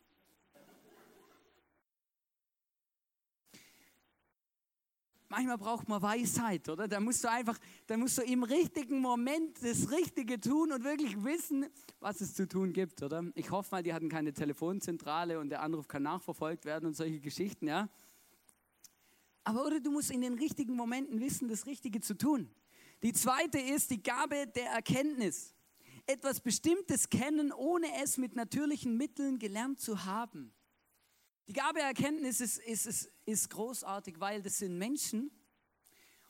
Manchmal 5.36 5.58
braucht 5.58 5.88
man 5.88 6.00
Weisheit, 6.00 6.68
oder? 6.68 6.86
Da 6.86 7.00
musst 7.00 7.24
du 7.24 7.28
einfach, 7.28 7.58
da 7.88 7.96
musst 7.96 8.18
du 8.18 8.22
im 8.22 8.44
richtigen 8.44 9.00
Moment 9.00 9.60
das 9.64 9.90
Richtige 9.90 10.38
tun 10.38 10.70
und 10.70 10.84
wirklich 10.84 11.24
wissen, 11.24 11.66
was 11.98 12.20
es 12.20 12.34
zu 12.34 12.46
tun 12.46 12.72
gibt, 12.72 13.02
oder? 13.02 13.24
Ich 13.34 13.50
hoffe 13.50 13.70
mal, 13.72 13.82
die 13.82 13.92
hatten 13.92 14.08
keine 14.08 14.32
Telefonzentrale 14.32 15.40
und 15.40 15.48
der 15.48 15.62
Anruf 15.62 15.88
kann 15.88 16.04
nachverfolgt 16.04 16.64
werden 16.64 16.86
und 16.86 16.94
solche 16.94 17.18
Geschichten, 17.18 17.66
ja? 17.66 17.88
Aber 19.44 19.66
oder 19.66 19.78
du 19.78 19.90
musst 19.90 20.10
in 20.10 20.22
den 20.22 20.34
richtigen 20.34 20.74
Momenten 20.74 21.20
wissen, 21.20 21.48
das 21.48 21.66
Richtige 21.66 22.00
zu 22.00 22.16
tun. 22.16 22.50
Die 23.02 23.12
zweite 23.12 23.58
ist 23.58 23.90
die 23.90 24.02
Gabe 24.02 24.46
der 24.46 24.70
Erkenntnis. 24.70 25.54
Etwas 26.06 26.40
Bestimmtes 26.40 27.08
kennen, 27.08 27.52
ohne 27.52 27.86
es 28.02 28.16
mit 28.16 28.34
natürlichen 28.34 28.96
Mitteln 28.96 29.38
gelernt 29.38 29.80
zu 29.80 30.04
haben. 30.04 30.54
Die 31.46 31.52
Gabe 31.52 31.78
der 31.78 31.88
Erkenntnis 31.88 32.40
ist, 32.40 32.58
ist, 32.58 32.86
ist, 32.86 33.12
ist 33.26 33.50
großartig, 33.50 34.18
weil 34.18 34.42
das 34.42 34.58
sind 34.58 34.78
Menschen, 34.78 35.30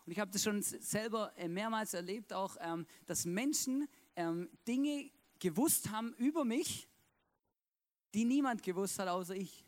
und 0.04 0.12
ich 0.12 0.18
habe 0.18 0.30
das 0.30 0.42
schon 0.42 0.60
selber 0.60 1.32
äh, 1.36 1.48
mehrmals 1.48 1.94
erlebt, 1.94 2.32
auch, 2.32 2.56
ähm, 2.60 2.86
dass 3.06 3.24
Menschen 3.24 3.88
ähm, 4.16 4.50
Dinge 4.66 5.10
gewusst 5.38 5.90
haben 5.90 6.12
über 6.14 6.44
mich, 6.44 6.88
die 8.12 8.24
niemand 8.24 8.62
gewusst 8.62 8.98
hat 8.98 9.08
außer 9.08 9.34
ich. 9.34 9.64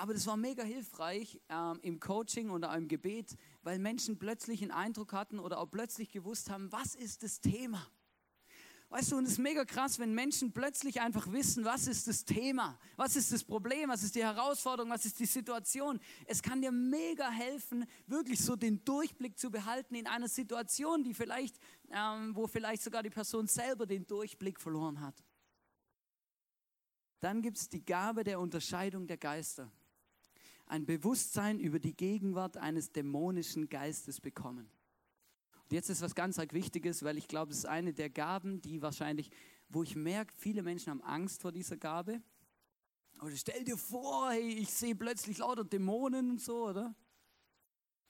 Aber 0.00 0.14
das 0.14 0.26
war 0.28 0.36
mega 0.36 0.62
hilfreich 0.62 1.40
ähm, 1.48 1.80
im 1.82 1.98
Coaching 1.98 2.50
oder 2.50 2.74
im 2.76 2.86
Gebet, 2.86 3.36
weil 3.62 3.80
Menschen 3.80 4.16
plötzlich 4.16 4.62
einen 4.62 4.70
Eindruck 4.70 5.12
hatten 5.12 5.40
oder 5.40 5.58
auch 5.58 5.66
plötzlich 5.66 6.12
gewusst 6.12 6.50
haben, 6.50 6.70
was 6.70 6.94
ist 6.94 7.24
das 7.24 7.40
Thema? 7.40 7.84
Weißt 8.90 9.10
du, 9.10 9.18
und 9.18 9.24
es 9.24 9.32
ist 9.32 9.38
mega 9.38 9.64
krass, 9.64 9.98
wenn 9.98 10.14
Menschen 10.14 10.52
plötzlich 10.52 11.00
einfach 11.00 11.30
wissen, 11.32 11.64
was 11.64 11.88
ist 11.88 12.06
das 12.06 12.24
Thema, 12.24 12.78
was 12.96 13.16
ist 13.16 13.32
das 13.32 13.42
Problem, 13.42 13.90
was 13.90 14.04
ist 14.04 14.14
die 14.14 14.22
Herausforderung, 14.22 14.92
was 14.92 15.04
ist 15.04 15.18
die 15.18 15.26
Situation. 15.26 15.98
Es 16.26 16.40
kann 16.40 16.62
dir 16.62 16.70
mega 16.70 17.28
helfen, 17.28 17.84
wirklich 18.06 18.40
so 18.40 18.54
den 18.54 18.84
Durchblick 18.84 19.36
zu 19.36 19.50
behalten 19.50 19.96
in 19.96 20.06
einer 20.06 20.28
Situation, 20.28 21.02
die 21.02 21.12
vielleicht, 21.12 21.58
ähm, 21.90 22.36
wo 22.36 22.46
vielleicht 22.46 22.82
sogar 22.82 23.02
die 23.02 23.10
Person 23.10 23.48
selber 23.48 23.84
den 23.84 24.06
Durchblick 24.06 24.60
verloren 24.60 25.00
hat. 25.00 25.24
Dann 27.18 27.42
gibt 27.42 27.58
es 27.58 27.68
die 27.68 27.84
Gabe 27.84 28.22
der 28.22 28.38
Unterscheidung 28.38 29.08
der 29.08 29.18
Geister 29.18 29.72
ein 30.68 30.86
Bewusstsein 30.86 31.58
über 31.58 31.78
die 31.78 31.96
Gegenwart 31.96 32.56
eines 32.56 32.92
dämonischen 32.92 33.68
Geistes 33.68 34.20
bekommen. 34.20 34.70
Und 35.64 35.72
jetzt 35.72 35.90
ist 35.90 36.02
was 36.02 36.14
ganz 36.14 36.38
Wichtiges, 36.38 37.02
weil 37.02 37.18
ich 37.18 37.28
glaube, 37.28 37.52
es 37.52 37.58
ist 37.58 37.66
eine 37.66 37.92
der 37.92 38.10
Gaben, 38.10 38.60
die 38.60 38.80
wahrscheinlich, 38.80 39.30
wo 39.68 39.82
ich 39.82 39.96
merke, 39.96 40.32
viele 40.36 40.62
Menschen 40.62 40.90
haben 40.90 41.02
Angst 41.02 41.42
vor 41.42 41.52
dieser 41.52 41.76
Gabe. 41.76 42.22
Oder 43.20 43.36
stell 43.36 43.64
dir 43.64 43.76
vor, 43.76 44.30
hey, 44.30 44.48
ich 44.48 44.70
sehe 44.70 44.94
plötzlich 44.94 45.38
lauter 45.38 45.64
Dämonen 45.64 46.30
und 46.30 46.40
so, 46.40 46.68
oder? 46.68 46.94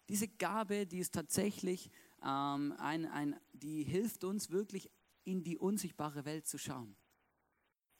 Diese 0.08 0.28
Gabe, 0.28 0.86
die 0.86 0.98
ist 0.98 1.14
tatsächlich 1.14 1.90
ähm, 2.22 2.74
ein, 2.78 3.06
ein, 3.06 3.38
die 3.52 3.82
hilft 3.84 4.24
uns 4.24 4.50
wirklich 4.50 4.90
in 5.24 5.42
die 5.42 5.58
unsichtbare 5.58 6.24
Welt 6.24 6.46
zu 6.46 6.58
schauen. 6.58 6.96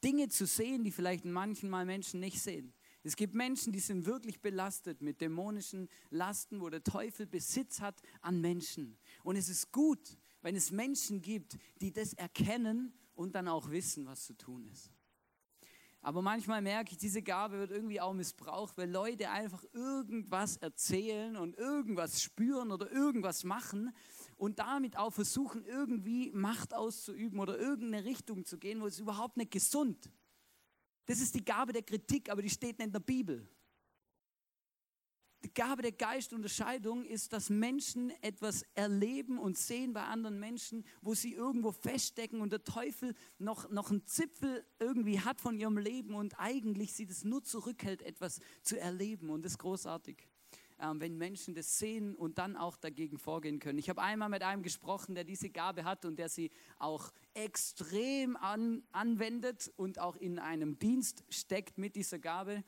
Dinge 0.03 0.29
zu 0.29 0.47
sehen, 0.47 0.85
die 0.85 0.91
vielleicht 0.91 1.25
manchmal 1.25 1.85
Menschen 1.85 2.21
nicht 2.21 2.41
sehen. 2.41 2.73
Es 3.09 3.17
gibt 3.17 3.35
Menschen, 3.35 3.73
die 3.73 3.81
sind 3.81 4.05
wirklich 4.05 4.43
belastet 4.43 5.01
mit 5.01 5.23
dämonischen 5.23 5.89
Lasten, 6.11 6.61
wo 6.61 6.69
der 6.69 6.85
Teufel 6.85 7.27
Besitz 7.27 7.81
hat 7.81 8.03
an 8.21 8.43
Menschen. 8.43 8.99
Und 9.23 9.37
es 9.37 9.49
ist 9.49 9.73
gut, 9.73 10.19
wenn 10.43 10.55
es 10.55 10.71
Menschen 10.71 11.23
gibt, 11.23 11.57
die 11.81 11.91
das 11.91 12.13
erkennen 12.13 12.93
und 13.15 13.35
dann 13.35 13.49
auch 13.49 13.71
wissen, 13.71 14.05
was 14.05 14.27
zu 14.27 14.35
tun 14.37 14.67
ist. 14.67 14.93
Aber 16.03 16.21
manchmal 16.21 16.61
merke 16.61 16.93
ich, 16.93 16.99
diese 16.99 17.23
Gabe 17.23 17.59
wird 17.59 17.71
irgendwie 17.71 17.99
auch 17.99 18.13
missbraucht, 18.13 18.77
weil 18.77 18.91
Leute 18.91 19.31
einfach 19.31 19.65
irgendwas 19.73 20.59
erzählen 20.59 21.39
und 21.39 21.57
irgendwas 21.57 22.23
spüren 22.23 22.71
oder 22.71 22.93
irgendwas 22.93 23.43
machen 23.43 23.91
und 24.37 24.59
damit 24.59 24.99
auch 24.99 25.15
versuchen, 25.15 25.65
irgendwie 25.65 26.31
Macht 26.33 26.75
auszuüben 26.75 27.41
oder 27.41 27.59
irgendeine 27.59 28.05
Richtung 28.05 28.45
zu 28.45 28.59
gehen, 28.59 28.83
wo 28.83 28.87
es 28.87 28.99
überhaupt 28.99 29.39
nicht 29.39 29.51
gesund. 29.51 30.13
Das 31.09 31.21
ist 31.21 31.35
die 31.35 31.45
Gabe 31.45 31.73
der 31.73 31.83
Kritik, 31.83 32.29
aber 32.31 32.43
die 32.43 32.51
steht 32.51 32.79
nicht 32.79 32.87
in 32.87 32.93
der 32.93 33.01
Bibel. 33.01 33.49
Die 35.43 35.55
Gabe 35.55 35.81
der 35.81 35.93
Geistunterscheidung 35.93 37.07
ist, 37.07 37.33
dass 37.33 37.49
Menschen 37.49 38.11
etwas 38.21 38.63
erleben 38.75 39.39
und 39.39 39.57
sehen 39.57 39.95
bei 39.95 40.03
anderen 40.03 40.39
Menschen, 40.39 40.85
wo 41.01 41.15
sie 41.15 41.33
irgendwo 41.33 41.73
feststecken 41.73 42.43
und 42.43 42.53
der 42.53 42.63
Teufel 42.63 43.15
noch, 43.39 43.71
noch 43.71 43.91
einen 43.91 44.05
Zipfel 44.05 44.67
irgendwie 44.79 45.21
hat 45.21 45.41
von 45.41 45.57
ihrem 45.57 45.79
Leben 45.79 46.15
und 46.15 46.39
eigentlich 46.39 46.93
sie 46.93 47.07
das 47.07 47.25
nur 47.25 47.43
zurückhält, 47.43 48.03
etwas 48.03 48.41
zu 48.63 48.79
erleben. 48.79 49.31
Und 49.31 49.47
das 49.47 49.53
ist 49.53 49.59
großartig 49.59 50.29
wenn 50.79 51.19
Menschen 51.19 51.55
das 51.55 51.79
sehen 51.79 52.15
und 52.15 52.39
dann 52.39 52.57
auch 52.57 52.77
dagegen 52.77 53.19
vorgehen 53.19 53.59
können. 53.59 53.79
Ich 53.79 53.89
habe 53.89 54.01
einmal 54.01 54.29
mit 54.29 54.43
einem 54.43 54.63
gesprochen, 54.63 55.15
der 55.15 55.25
diese 55.25 55.51
Gabe 55.51 55.85
hat 55.85 56.05
und 56.05 56.19
der 56.19 56.29
sie 56.29 56.51
auch 56.79 57.13
extrem 57.35 58.37
an, 58.37 58.83
anwendet 58.93 59.73
und 59.77 59.99
auch 59.99 60.17
in 60.17 60.39
einem 60.39 60.79
Dienst 60.79 61.25
steckt 61.31 61.79
mit 61.79 61.97
dieser 61.97 62.19
Gabe. 62.19 62.63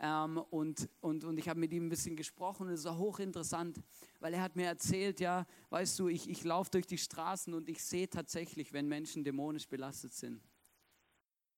Ähm, 0.00 0.38
und, 0.50 0.88
und, 1.00 1.24
und 1.24 1.38
ich 1.38 1.48
habe 1.48 1.58
mit 1.58 1.72
ihm 1.72 1.86
ein 1.86 1.88
bisschen 1.88 2.16
gesprochen 2.16 2.68
und 2.68 2.74
es 2.74 2.84
war 2.84 2.98
hochinteressant, 2.98 3.82
weil 4.20 4.34
er 4.34 4.42
hat 4.42 4.54
mir 4.54 4.66
erzählt, 4.66 5.20
ja, 5.20 5.46
weißt 5.70 5.98
du, 5.98 6.08
ich, 6.08 6.28
ich 6.28 6.44
laufe 6.44 6.70
durch 6.70 6.86
die 6.86 6.98
Straßen 6.98 7.52
und 7.52 7.68
ich 7.68 7.82
sehe 7.82 8.08
tatsächlich, 8.08 8.72
wenn 8.72 8.86
Menschen 8.86 9.24
dämonisch 9.24 9.68
belastet 9.68 10.14
sind. 10.14 10.40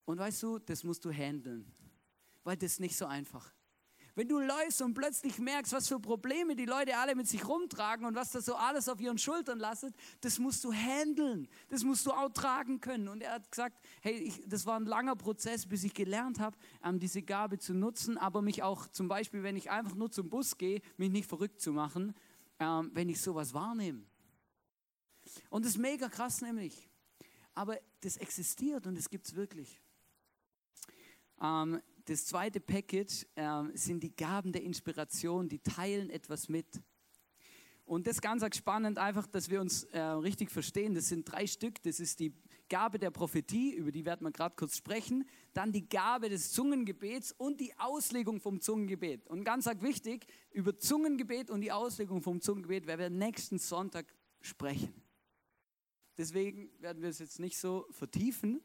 Und 0.07 0.19
weißt 0.19 0.43
du, 0.43 0.59
das 0.59 0.85
musst 0.85 1.05
du 1.05 1.13
handeln, 1.13 1.71
weil 2.45 2.57
das 2.57 2.73
ist 2.73 2.81
nicht 2.81 2.97
so 2.97 3.05
einfach. 3.05 3.53
Wenn 4.19 4.27
du 4.27 4.41
läufst 4.41 4.83
und 4.83 4.95
plötzlich 4.95 5.39
merkst, 5.39 5.73
was 5.73 5.87
für 5.87 6.01
Probleme 6.01 6.57
die 6.57 6.65
Leute 6.65 6.97
alle 6.97 7.15
mit 7.15 7.29
sich 7.29 7.47
rumtragen 7.47 8.05
und 8.05 8.17
was 8.17 8.33
das 8.33 8.47
so 8.47 8.57
alles 8.57 8.89
auf 8.89 9.01
ihren 9.01 9.17
Schultern 9.17 9.61
lastet, 9.61 9.95
das 10.23 10.41
musst 10.41 10.65
du 10.65 10.73
handeln. 10.73 11.47
Das 11.69 11.85
musst 11.85 12.05
du 12.05 12.11
auch 12.11 12.29
tragen 12.31 12.81
können. 12.81 13.07
Und 13.07 13.21
er 13.21 13.35
hat 13.35 13.49
gesagt, 13.49 13.79
hey, 14.01 14.15
ich, 14.15 14.43
das 14.49 14.67
war 14.67 14.75
ein 14.75 14.87
langer 14.87 15.15
Prozess, 15.15 15.67
bis 15.67 15.85
ich 15.85 15.95
gelernt 15.95 16.41
habe, 16.41 16.59
ähm, 16.83 16.99
diese 16.99 17.23
Gabe 17.23 17.61
zu 17.61 17.75
nutzen, 17.75 18.19
aber 18.19 18.43
mich 18.43 18.65
auch 18.65 18.89
zum 18.89 19.07
Beispiel, 19.07 19.45
wenn 19.45 19.55
ich 19.55 19.71
einfach 19.71 19.95
nur 19.95 20.11
zum 20.11 20.29
Bus 20.29 20.59
gehe, 20.59 20.83
mich 20.97 21.13
nicht 21.13 21.29
verrückt 21.29 21.61
zu 21.61 21.73
machen, 21.73 22.13
ähm, 22.59 22.91
wenn 22.95 23.09
ich 23.09 23.21
sowas 23.21 23.55
wahrnehme. 23.55 24.03
Und 25.49 25.65
das 25.65 25.75
ist 25.75 25.79
mega 25.79 26.09
krass 26.09 26.41
nämlich. 26.43 26.91
Aber 27.55 27.79
das 28.01 28.17
existiert 28.17 28.85
und 28.89 28.99
das 28.99 29.11
gibt 29.11 29.29
es 29.29 29.37
wirklich. 29.37 29.81
Ähm, 31.41 31.81
das 32.09 32.25
zweite 32.25 32.59
Package 32.59 33.27
äh, 33.35 33.65
sind 33.75 34.03
die 34.03 34.15
Gaben 34.15 34.53
der 34.53 34.63
Inspiration, 34.63 35.49
die 35.49 35.59
teilen 35.59 36.09
etwas 36.09 36.49
mit. 36.49 36.81
Und 37.85 38.07
das 38.07 38.17
ist 38.17 38.23
ganz 38.23 38.45
spannend, 38.57 38.99
einfach, 38.99 39.27
dass 39.27 39.51
wir 39.51 39.61
uns 39.61 39.85
äh, 39.85 40.01
richtig 40.01 40.51
verstehen. 40.51 40.95
Das 40.95 41.09
sind 41.09 41.31
drei 41.31 41.47
Stück. 41.47 41.83
Das 41.83 42.01
ist 42.01 42.21
die 42.21 42.35
Gabe 42.69 42.99
der 42.99 43.11
Prophetie, 43.11 43.75
über 43.75 43.91
die 43.91 44.05
werden 44.05 44.27
wir 44.27 44.31
gerade 44.31 44.55
kurz 44.57 44.77
sprechen. 44.77 45.27
Dann 45.55 45.73
die 45.73 45.89
Gabe 45.89 46.29
des 46.29 46.53
Zungengebets 46.53 47.33
und 47.33 47.61
die 47.61 47.79
Auslegung 47.79 48.41
vom 48.41 48.61
Zungengebet. 48.61 49.27
Und 49.27 49.45
ganz 49.45 49.67
wichtig, 49.67 50.27
über 50.51 50.77
Zungengebet 50.79 51.51
und 51.51 51.61
die 51.63 51.73
Auslegung 51.73 52.23
vom 52.23 52.41
Zungengebet 52.41 52.87
werden 52.87 53.01
wir 53.01 53.11
nächsten 53.11 53.59
Sonntag 53.59 54.07
sprechen. 54.41 54.95
Deswegen 56.19 56.71
werden 56.81 57.03
wir 57.03 57.09
es 57.09 57.19
jetzt 57.21 57.39
nicht 57.39 57.59
so 57.59 57.87
vertiefen, 57.91 58.61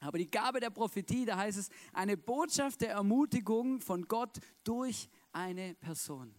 aber 0.00 0.18
die 0.18 0.30
Gabe 0.30 0.60
der 0.60 0.70
Prophetie, 0.70 1.24
da 1.24 1.36
heißt 1.36 1.58
es, 1.58 1.70
eine 1.92 2.16
Botschaft 2.16 2.80
der 2.80 2.90
Ermutigung 2.90 3.80
von 3.80 4.06
Gott 4.06 4.38
durch 4.64 5.08
eine 5.32 5.74
Person. 5.74 6.34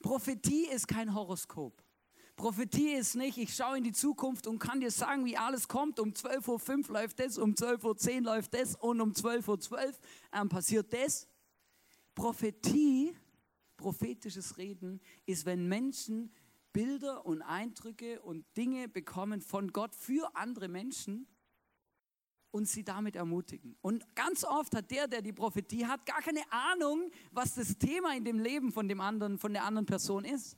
Prophetie 0.00 0.66
ist 0.66 0.88
kein 0.88 1.14
Horoskop. 1.14 1.82
Prophetie 2.36 2.94
ist 2.94 3.14
nicht, 3.14 3.36
ich 3.36 3.54
schaue 3.54 3.78
in 3.78 3.84
die 3.84 3.92
Zukunft 3.92 4.46
und 4.46 4.58
kann 4.58 4.80
dir 4.80 4.90
sagen, 4.90 5.24
wie 5.26 5.36
alles 5.36 5.68
kommt. 5.68 6.00
Um 6.00 6.10
12.05 6.10 6.88
Uhr 6.88 6.94
läuft 6.94 7.20
das, 7.20 7.38
um 7.38 7.52
12.10 7.52 8.16
Uhr 8.16 8.22
läuft 8.22 8.54
das 8.54 8.74
und 8.74 9.00
um 9.00 9.12
12.12 9.12 9.70
Uhr 9.70 9.92
ähm, 10.32 10.48
passiert 10.48 10.92
das. 10.92 11.28
Prophetie, 12.14 13.14
prophetisches 13.76 14.56
Reden, 14.56 15.00
ist, 15.26 15.44
wenn 15.44 15.68
Menschen 15.68 16.32
Bilder 16.72 17.26
und 17.26 17.42
Eindrücke 17.42 18.22
und 18.22 18.44
Dinge 18.56 18.88
bekommen 18.88 19.42
von 19.42 19.72
Gott 19.72 19.94
für 19.94 20.34
andere 20.34 20.68
Menschen 20.68 21.26
und 22.52 22.68
sie 22.68 22.84
damit 22.84 23.16
ermutigen. 23.16 23.76
Und 23.80 24.14
ganz 24.14 24.44
oft 24.44 24.74
hat 24.76 24.90
der, 24.90 25.08
der 25.08 25.22
die 25.22 25.32
Prophetie 25.32 25.86
hat, 25.86 26.06
gar 26.06 26.20
keine 26.20 26.42
Ahnung, 26.50 27.10
was 27.32 27.54
das 27.54 27.76
Thema 27.76 28.14
in 28.14 28.24
dem 28.24 28.38
Leben 28.38 28.70
von 28.70 28.88
dem 28.88 29.00
anderen, 29.00 29.38
von 29.38 29.52
der 29.52 29.64
anderen 29.64 29.86
Person 29.86 30.24
ist. 30.24 30.56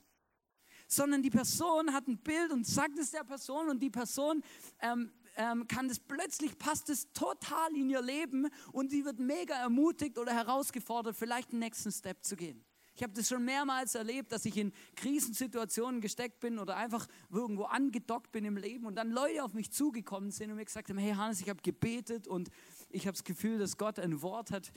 Sondern 0.87 1.23
die 1.23 1.31
Person 1.31 1.93
hat 1.95 2.07
ein 2.09 2.19
Bild 2.19 2.51
und 2.51 2.67
sagt 2.67 2.99
es 2.99 3.13
der 3.13 3.25
Person 3.25 3.71
und 3.71 3.81
die 3.81 3.91
Person 3.91 4.43
ähm, 4.81 5.11
ähm, 5.37 5.67
kann 5.67 5.89
das 5.89 5.99
plötzlich 5.99 6.59
passt 6.59 6.91
es 6.91 7.11
total 7.13 7.75
in 7.75 7.89
ihr 7.89 8.03
Leben 8.03 8.49
und 8.73 8.91
sie 8.91 9.05
wird 9.05 9.19
mega 9.19 9.55
ermutigt 9.55 10.19
oder 10.19 10.33
herausgefordert, 10.33 11.17
vielleicht 11.17 11.53
den 11.53 11.61
nächsten 11.61 11.91
Step 11.91 12.23
zu 12.23 12.37
gehen. 12.37 12.65
Ich 12.97 13.03
habe 13.03 13.13
das 13.13 13.29
schon 13.29 13.45
mehrmals 13.45 13.97
erlebt, 13.97 14.31
dass 14.31 14.45
ich 14.45 14.57
in 14.57 14.73
Krisensituationen 14.95 16.01
gesteckt 16.01 16.39
bin 16.39 16.61
oder 16.61 16.77
einfach 16.77 17.09
irgendwo 17.31 17.65
angedockt 17.65 18.31
bin 18.31 18.45
im 18.45 18.57
Leben 18.57 18.87
und 18.87 18.95
dann 18.95 19.11
Leute 19.11 19.43
auf 19.43 19.53
mich 19.53 19.73
zugekommen 19.73 20.31
sind 20.31 20.51
und 20.51 20.57
mir 20.57 20.65
gesagt 20.65 20.89
haben, 20.91 20.99
hey 20.99 21.13
Hannes, 21.13 21.41
ich 21.41 21.49
habe 21.49 21.61
gebetet 21.61 22.29
und 22.29 22.51
ich 22.91 23.07
habe 23.07 23.15
das 23.15 23.25
Gefühl, 23.25 23.59
dass 23.59 23.77
Gott 23.77 23.99
ein 23.99 24.23
Wort 24.23 24.53
hat 24.53 24.73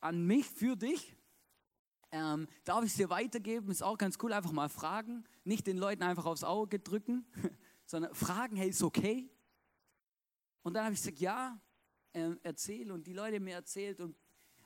an 0.00 0.26
mich, 0.26 0.46
für 0.46 0.76
dich. 0.76 1.14
Ähm, 2.10 2.48
darf 2.64 2.84
ich 2.84 2.90
es 2.90 2.96
dir 2.96 3.08
weitergeben? 3.08 3.70
Ist 3.70 3.82
auch 3.82 3.96
ganz 3.96 4.18
cool, 4.22 4.32
einfach 4.32 4.52
mal 4.52 4.68
fragen. 4.68 5.24
Nicht 5.44 5.66
den 5.66 5.78
Leuten 5.78 6.02
einfach 6.02 6.26
aufs 6.26 6.44
Auge 6.44 6.80
drücken, 6.80 7.24
sondern 7.86 8.14
fragen, 8.14 8.56
hey, 8.56 8.70
ist 8.70 8.82
okay? 8.82 9.30
Und 10.62 10.74
dann 10.74 10.84
habe 10.84 10.94
ich 10.94 11.00
gesagt, 11.00 11.20
ja, 11.20 11.60
äh, 12.12 12.34
erzähl. 12.42 12.90
Und 12.90 13.06
die 13.06 13.12
Leute 13.12 13.40
mir 13.40 13.54
erzählt 13.54 14.00
und 14.00 14.16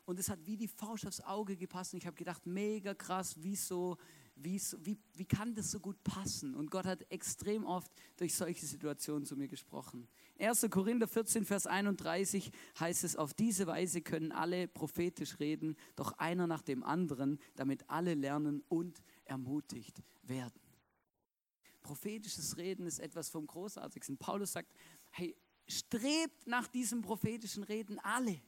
und 0.07 0.21
es 0.21 0.29
hat 0.31 0.39
wie 0.47 0.57
die 0.57 0.69
Faust 0.69 1.07
aufs 1.07 1.21
Auge 1.21 1.57
gepasst. 1.57 1.93
Und 1.93 1.99
ich 1.99 2.07
habe 2.07 2.17
gedacht, 2.17 2.47
mega 2.47 2.95
krass, 2.95 3.35
wieso, 3.41 3.99
wieso, 4.37 4.79
wie, 4.87 4.97
wie 5.15 5.25
kann 5.25 5.53
das 5.55 5.73
so 5.73 5.81
gut 5.81 6.03
passen? 6.05 6.55
Und 6.55 6.71
Gott 6.71 6.87
hat 6.87 7.05
extrem 7.11 7.65
oft 7.65 7.91
durch 8.17 8.35
solche 8.35 8.65
Situationen 8.65 9.27
zu 9.27 9.37
mir 9.37 9.49
gesprochen. 9.49 10.09
1. 10.39 10.69
Korinther 10.71 11.09
14, 11.09 11.45
Vers 11.45 11.67
31 11.67 12.53
heißt 12.79 13.03
es, 13.03 13.17
auf 13.17 13.35
diese 13.35 13.67
Weise 13.67 14.01
können 14.01 14.31
alle 14.31 14.69
prophetisch 14.69 15.41
reden, 15.41 15.77
doch 15.97 16.13
einer 16.19 16.47
nach 16.47 16.63
dem 16.63 16.85
anderen, 16.85 17.39
damit 17.57 17.91
alle 17.91 18.15
lernen 18.15 18.63
und 18.69 19.03
ermutigt 19.25 20.03
werden. 20.23 20.61
Prophetisches 21.83 22.57
Reden 22.57 22.87
ist 22.87 23.01
etwas 23.01 23.29
vom 23.29 23.47
Großartigsten. 23.47 24.19
Paulus 24.19 24.53
sagt, 24.53 24.73
hey, 25.11 25.37
strebt 25.69 26.47
nach 26.47 26.69
diesem 26.69 27.03
prophetischen 27.03 27.65
Reden 27.65 27.99
alle. 28.01 28.41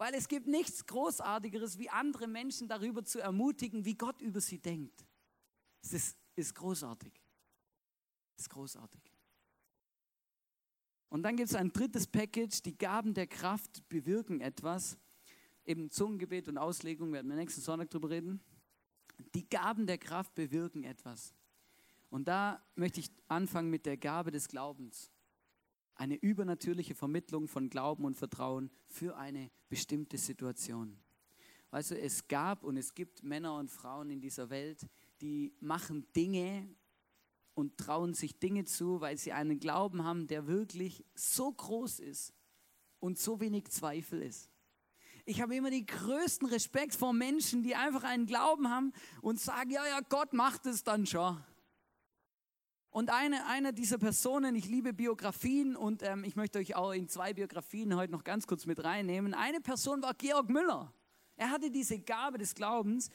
Weil 0.00 0.14
es 0.14 0.28
gibt 0.28 0.46
nichts 0.46 0.86
Großartigeres, 0.86 1.78
wie 1.78 1.90
andere 1.90 2.26
Menschen 2.26 2.66
darüber 2.66 3.04
zu 3.04 3.20
ermutigen, 3.20 3.84
wie 3.84 3.96
Gott 3.96 4.22
über 4.22 4.40
sie 4.40 4.58
denkt. 4.58 5.06
Es 5.82 5.92
ist, 5.92 6.18
ist 6.36 6.54
großartig. 6.54 7.12
Es 8.34 8.44
ist 8.44 8.48
großartig. 8.48 9.02
Und 11.10 11.22
dann 11.22 11.36
gibt 11.36 11.50
es 11.50 11.54
ein 11.54 11.70
drittes 11.70 12.06
Package, 12.06 12.62
die 12.62 12.78
Gaben 12.78 13.12
der 13.12 13.26
Kraft 13.26 13.86
bewirken 13.90 14.40
etwas. 14.40 14.96
Eben 15.66 15.90
Zungengebet 15.90 16.48
und 16.48 16.56
Auslegung, 16.56 17.12
werden 17.12 17.28
wir 17.28 17.36
nächsten 17.36 17.60
Sonntag 17.60 17.90
darüber 17.90 18.08
reden. 18.08 18.40
Die 19.34 19.46
Gaben 19.50 19.86
der 19.86 19.98
Kraft 19.98 20.34
bewirken 20.34 20.82
etwas. 20.82 21.34
Und 22.08 22.26
da 22.26 22.64
möchte 22.74 23.00
ich 23.00 23.10
anfangen 23.28 23.68
mit 23.68 23.84
der 23.84 23.98
Gabe 23.98 24.30
des 24.30 24.48
Glaubens 24.48 25.10
eine 26.00 26.14
übernatürliche 26.14 26.94
Vermittlung 26.94 27.46
von 27.46 27.68
Glauben 27.68 28.06
und 28.06 28.16
Vertrauen 28.16 28.70
für 28.88 29.18
eine 29.18 29.50
bestimmte 29.68 30.16
Situation. 30.16 30.96
Also 31.70 31.94
es 31.94 32.26
gab 32.26 32.64
und 32.64 32.78
es 32.78 32.94
gibt 32.94 33.22
Männer 33.22 33.56
und 33.56 33.70
Frauen 33.70 34.08
in 34.08 34.18
dieser 34.18 34.48
Welt, 34.48 34.88
die 35.20 35.52
machen 35.60 36.10
Dinge 36.16 36.66
und 37.52 37.76
trauen 37.76 38.14
sich 38.14 38.38
Dinge 38.38 38.64
zu, 38.64 39.02
weil 39.02 39.18
sie 39.18 39.32
einen 39.32 39.60
Glauben 39.60 40.02
haben, 40.02 40.26
der 40.26 40.46
wirklich 40.46 41.04
so 41.14 41.52
groß 41.52 42.00
ist 42.00 42.32
und 42.98 43.18
so 43.18 43.38
wenig 43.38 43.68
Zweifel 43.68 44.22
ist. 44.22 44.48
Ich 45.26 45.42
habe 45.42 45.54
immer 45.54 45.70
den 45.70 45.84
größten 45.84 46.48
Respekt 46.48 46.94
vor 46.94 47.12
Menschen, 47.12 47.62
die 47.62 47.74
einfach 47.74 48.04
einen 48.04 48.24
Glauben 48.24 48.70
haben 48.70 48.94
und 49.20 49.38
sagen, 49.38 49.70
ja, 49.70 49.86
ja, 49.86 50.00
Gott 50.00 50.32
macht 50.32 50.64
es 50.64 50.82
dann 50.82 51.04
schon. 51.04 51.44
Und 52.90 53.10
eine, 53.10 53.46
eine 53.46 53.72
dieser 53.72 53.98
Personen, 53.98 54.56
ich 54.56 54.66
liebe 54.66 54.92
Biografien 54.92 55.76
und 55.76 56.02
ähm, 56.02 56.24
ich 56.24 56.34
möchte 56.34 56.58
euch 56.58 56.74
auch 56.74 56.90
in 56.90 57.08
zwei 57.08 57.32
Biografien 57.32 57.94
heute 57.94 58.10
noch 58.10 58.24
ganz 58.24 58.48
kurz 58.48 58.66
mit 58.66 58.82
reinnehmen. 58.82 59.32
Eine 59.32 59.60
Person 59.60 60.02
war 60.02 60.14
Georg 60.14 60.50
Müller. 60.50 60.92
Er 61.36 61.50
hatte 61.50 61.70
diese 61.70 62.00
Gabe 62.00 62.38
des 62.38 62.52
Glaubens 62.52 63.08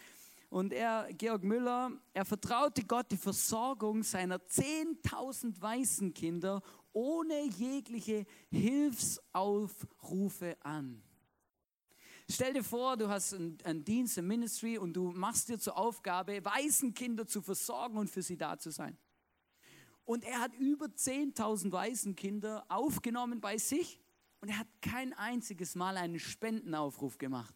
und 0.47 0.71
er, 0.71 1.09
Georg 1.17 1.43
Müller, 1.43 1.91
er 2.13 2.23
vertraute 2.23 2.85
Gott 2.85 3.11
die 3.11 3.17
Versorgung 3.17 4.01
seiner 4.01 4.37
10.000 4.37 5.61
Waisenkinder 5.61 6.61
ohne 6.93 7.43
jegliche 7.43 8.25
Hilfsaufrufe 8.49 10.55
an. 10.61 11.03
stell 12.31 12.53
dir 12.53 12.63
vor, 12.63 12.95
du 12.95 13.09
hast 13.09 13.33
einen, 13.33 13.57
einen 13.65 13.83
Dienst 13.83 14.17
im 14.17 14.27
Ministry 14.27 14.77
und 14.77 14.93
du 14.93 15.11
machst 15.11 15.49
dir 15.49 15.59
zur 15.59 15.77
Aufgabe, 15.77 16.45
Waisenkinder 16.45 17.27
zu 17.27 17.41
versorgen 17.41 17.97
und 17.97 18.09
für 18.09 18.21
sie 18.21 18.37
da 18.37 18.57
zu 18.57 18.71
sein. 18.71 18.97
Und 20.05 20.23
er 20.23 20.39
hat 20.39 20.53
über 20.55 20.85
10.000 20.85 21.71
Waisenkinder 21.71 22.65
aufgenommen 22.69 23.41
bei 23.41 23.57
sich 23.57 23.99
und 24.39 24.49
er 24.49 24.59
hat 24.59 24.67
kein 24.81 25.13
einziges 25.13 25.73
Mal 25.75 25.97
einen 25.97 26.19
Spendenaufruf 26.19 27.17
gemacht. 27.17 27.55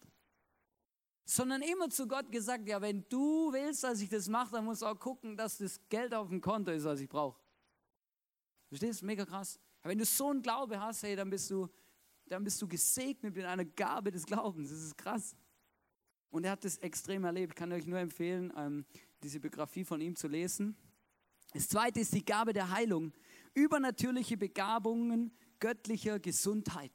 Sondern 1.25 1.61
immer 1.61 1.91
zu 1.91 2.07
Gott 2.07 2.31
gesagt, 2.31 2.67
ja, 2.67 2.81
wenn 2.81 3.07
du 3.07 3.53
willst, 3.53 3.83
dass 3.83 4.01
ich 4.01 4.09
das 4.09 4.27
mache, 4.27 4.53
dann 4.53 4.65
muss 4.65 4.81
auch 4.81 4.97
gucken, 4.97 5.37
dass 5.37 5.59
das 5.59 5.79
Geld 5.89 6.11
auf 6.15 6.29
dem 6.29 6.41
Konto 6.41 6.71
ist, 6.71 6.85
was 6.85 6.99
ich 6.99 7.07
brauche. 7.07 7.39
Verstehst 8.67 9.03
du? 9.03 9.05
Mega 9.05 9.25
krass. 9.25 9.59
Wenn 9.83 9.99
du 9.99 10.05
so 10.05 10.31
einen 10.31 10.41
Glaube 10.41 10.79
hast, 10.79 11.03
hey, 11.03 11.15
dann 11.15 11.29
bist 11.29 11.51
du, 11.51 11.69
dann 12.25 12.43
bist 12.43 12.59
du 12.59 12.67
gesegnet 12.67 13.35
mit 13.35 13.45
einer 13.45 13.65
Gabe 13.65 14.09
des 14.09 14.25
Glaubens. 14.25 14.71
Das 14.71 14.79
ist 14.79 14.97
krass. 14.97 15.35
Und 16.31 16.43
er 16.45 16.51
hat 16.51 16.63
das 16.63 16.77
extrem 16.77 17.23
erlebt. 17.23 17.53
Ich 17.53 17.55
kann 17.55 17.71
euch 17.71 17.85
nur 17.85 17.99
empfehlen, 17.99 18.51
ähm, 18.55 18.85
diese 19.21 19.39
Biografie 19.39 19.83
von 19.83 20.01
ihm 20.01 20.15
zu 20.15 20.27
lesen. 20.27 20.75
Das 21.51 21.67
zweite 21.67 21.99
ist 21.99 22.13
die 22.13 22.23
Gabe 22.23 22.53
der 22.53 22.69
Heilung. 22.69 23.13
Übernatürliche 23.53 24.37
Begabungen 24.37 25.31
göttlicher 25.59 26.19
Gesundheit. 26.19 26.93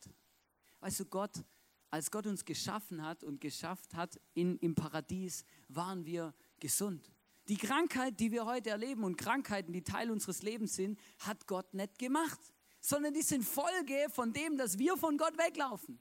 Weißt 0.80 1.00
du, 1.00 1.04
Gott, 1.06 1.44
als 1.90 2.10
Gott 2.10 2.26
uns 2.26 2.44
geschaffen 2.44 3.02
hat 3.02 3.24
und 3.24 3.40
geschafft 3.40 3.94
hat 3.94 4.20
in, 4.34 4.58
im 4.58 4.74
Paradies, 4.74 5.44
waren 5.68 6.04
wir 6.04 6.34
gesund. 6.60 7.12
Die 7.48 7.56
Krankheit, 7.56 8.18
die 8.20 8.32
wir 8.32 8.46
heute 8.46 8.70
erleben 8.70 9.04
und 9.04 9.16
Krankheiten, 9.16 9.72
die 9.72 9.84
Teil 9.84 10.10
unseres 10.10 10.42
Lebens 10.42 10.74
sind, 10.74 10.98
hat 11.18 11.46
Gott 11.46 11.74
nicht 11.74 11.98
gemacht, 11.98 12.40
sondern 12.80 13.12
die 13.12 13.22
sind 13.22 13.44
Folge 13.44 14.06
von 14.10 14.32
dem, 14.32 14.56
dass 14.56 14.78
wir 14.78 14.96
von 14.96 15.18
Gott 15.18 15.36
weglaufen. 15.36 16.00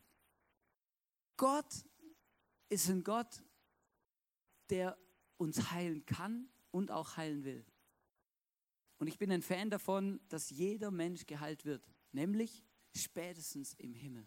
Gott 1.38 1.86
ist 2.70 2.90
ein 2.90 3.04
Gott, 3.04 3.44
der 4.70 4.98
uns 5.38 5.72
heilen 5.72 6.06
kann 6.06 6.50
und 6.72 6.92
auch 6.92 7.18
heilen 7.18 7.44
will. 7.44 7.66
Und 9.04 9.10
ich 9.10 9.18
bin 9.18 9.34
ein 9.34 9.42
Fan 9.42 9.70
davon, 9.70 10.22
dass 10.30 10.50
jeder 10.50 10.90
Mensch 10.90 11.26
geheilt 11.26 11.66
wird, 11.66 11.86
nämlich 12.14 12.64
spätestens 12.96 13.74
im 13.74 13.94
Himmel. 13.94 14.26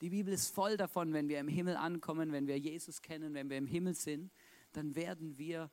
Die 0.00 0.10
Bibel 0.10 0.34
ist 0.34 0.52
voll 0.52 0.76
davon, 0.76 1.12
wenn 1.12 1.28
wir 1.28 1.38
im 1.38 1.46
Himmel 1.46 1.76
ankommen, 1.76 2.32
wenn 2.32 2.48
wir 2.48 2.58
Jesus 2.58 3.02
kennen, 3.02 3.34
wenn 3.34 3.48
wir 3.48 3.56
im 3.56 3.68
Himmel 3.68 3.94
sind, 3.94 4.32
dann 4.72 4.96
werden 4.96 5.38
wir 5.38 5.70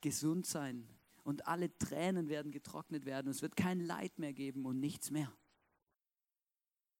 gesund 0.00 0.46
sein 0.46 0.88
und 1.24 1.48
alle 1.48 1.76
Tränen 1.76 2.28
werden 2.28 2.52
getrocknet 2.52 3.06
werden. 3.06 3.26
Es 3.32 3.42
wird 3.42 3.56
kein 3.56 3.80
Leid 3.80 4.20
mehr 4.20 4.32
geben 4.32 4.66
und 4.66 4.78
nichts 4.78 5.10
mehr. 5.10 5.36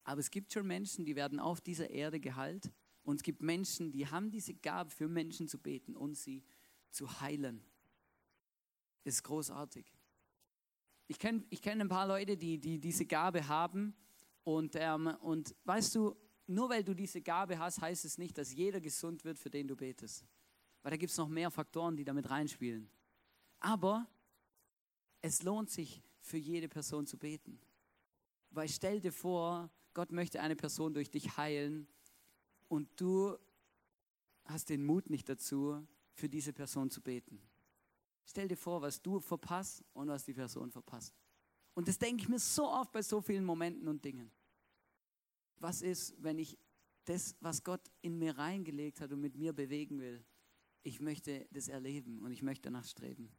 Aber 0.03 0.19
es 0.19 0.33
gibt 0.33 0.53
schon 0.53 0.67
Menschen, 0.67 1.05
die 1.05 1.15
werden 1.15 1.39
auf 1.39 1.61
dieser 1.61 1.91
Erde 1.91 2.19
geheilt 2.19 2.73
und 3.05 3.15
es 3.19 3.23
gibt 3.23 3.43
Menschen, 3.43 3.93
die 3.93 4.09
haben 4.09 4.33
diese 4.33 4.55
Gabe 4.55 4.91
für 4.91 5.07
Menschen 5.07 5.47
zu 5.47 5.57
beten 5.57 5.95
und 5.95 6.17
sie 6.17 6.43
zu 6.91 7.21
heilen. 7.21 7.63
Das 9.05 9.15
ist 9.15 9.23
großartig. 9.23 9.95
Ich 11.07 11.19
kenne 11.19 11.45
ich 11.51 11.61
kenn 11.61 11.81
ein 11.81 11.88
paar 11.88 12.07
Leute, 12.07 12.37
die, 12.37 12.59
die 12.59 12.79
diese 12.79 13.05
Gabe 13.05 13.47
haben 13.47 13.95
und, 14.43 14.75
ähm, 14.77 15.07
und 15.21 15.55
weißt 15.64 15.95
du, 15.95 16.17
nur 16.47 16.69
weil 16.69 16.85
du 16.85 16.95
diese 16.95 17.23
Gabe 17.23 17.59
hast, 17.59 17.81
heißt 17.81 18.05
es 18.05 18.19
nicht, 18.19 18.37
dass 18.37 18.53
jeder 18.53 18.81
gesund 18.81 19.25
wird, 19.25 19.38
für 19.38 19.51
den 19.51 19.67
du 19.67 19.77
betest. 19.77 20.25
Weil 20.83 20.90
da 20.90 20.97
gibt 20.97 21.11
es 21.11 21.17
noch 21.17 21.29
mehr 21.29 21.51
Faktoren, 21.51 21.97
die 21.97 22.05
damit 22.05 22.29
reinspielen. 22.29 22.90
Aber 23.61 24.07
es 25.23 25.43
lohnt 25.43 25.71
sich 25.71 26.03
für 26.21 26.37
jede 26.37 26.69
Person 26.69 27.07
zu 27.07 27.17
beten. 27.17 27.59
Weil 28.51 28.69
stell 28.69 29.01
dir 29.01 29.12
vor, 29.12 29.71
Gott 29.95 30.12
möchte 30.12 30.40
eine 30.40 30.57
Person 30.57 30.93
durch 30.93 31.11
dich 31.11 31.37
heilen 31.38 31.88
und 32.69 32.88
du 32.97 33.38
hast 34.45 34.69
den 34.69 34.85
Mut 34.85 35.09
nicht 35.09 35.29
dazu, 35.29 35.87
für 36.12 36.29
diese 36.29 36.53
Person 36.53 36.90
zu 36.90 37.01
beten. 37.01 37.40
Stell 38.27 38.49
dir 38.49 38.57
vor, 38.57 38.81
was 38.81 39.01
du 39.01 39.21
verpasst 39.21 39.85
und 39.93 40.09
was 40.09 40.25
die 40.25 40.35
Person 40.35 40.71
verpasst. 40.71 41.15
Und 41.75 41.89
das 41.89 41.99
denke 41.99 42.23
ich 42.23 42.29
mir 42.29 42.39
so 42.39 42.69
oft 42.69 42.93
bei 42.93 43.03
so 43.03 43.21
vielen 43.21 43.45
Momenten 43.45 43.89
und 43.89 44.05
Dingen. 44.05 44.31
Was 45.59 45.83
ist, 45.83 46.15
wenn 46.23 46.39
ich 46.39 46.59
das, 47.05 47.37
was 47.41 47.63
Gott 47.63 47.91
in 48.01 48.19
mir 48.19 48.39
reingelegt 48.39 49.01
hat 49.01 49.13
und 49.13 49.21
mit 49.21 49.37
mir 49.37 49.53
bewegen 49.53 50.01
will, 50.01 50.25
ich 50.83 51.01
möchte 51.01 51.47
das 51.51 51.69
erleben 51.69 52.21
und 52.23 52.31
ich 52.33 52.43
möchte 52.43 52.65
danach 52.65 52.85
streben. 52.85 53.31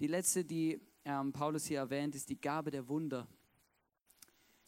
Die 0.00 0.06
letzte, 0.06 0.44
die 0.44 0.80
ähm, 1.04 1.32
Paulus 1.32 1.66
hier 1.66 1.78
erwähnt, 1.78 2.14
ist 2.14 2.28
die 2.28 2.40
Gabe 2.40 2.70
der 2.70 2.88
Wunder. 2.88 3.28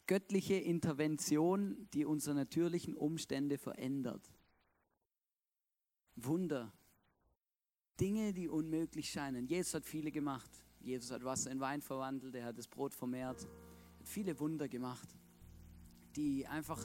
Göttliche 0.06 0.54
Intervention, 0.54 1.88
die 1.94 2.04
unsere 2.04 2.34
natürlichen 2.34 2.96
Umstände 2.96 3.58
verändert. 3.58 4.32
Wunder. 6.16 6.72
Dinge, 8.00 8.32
die 8.32 8.48
unmöglich 8.48 9.10
scheinen. 9.10 9.46
Jesus 9.46 9.74
hat 9.74 9.84
viele 9.84 10.10
gemacht. 10.10 10.50
Jesus 10.80 11.10
hat 11.10 11.22
Wasser 11.24 11.50
in 11.50 11.60
Wein 11.60 11.82
verwandelt, 11.82 12.34
er 12.34 12.46
hat 12.46 12.58
das 12.58 12.66
Brot 12.66 12.94
vermehrt, 12.94 13.46
hat 13.98 14.08
viele 14.08 14.38
Wunder 14.40 14.66
gemacht, 14.66 15.08
die 16.16 16.46
einfach 16.46 16.78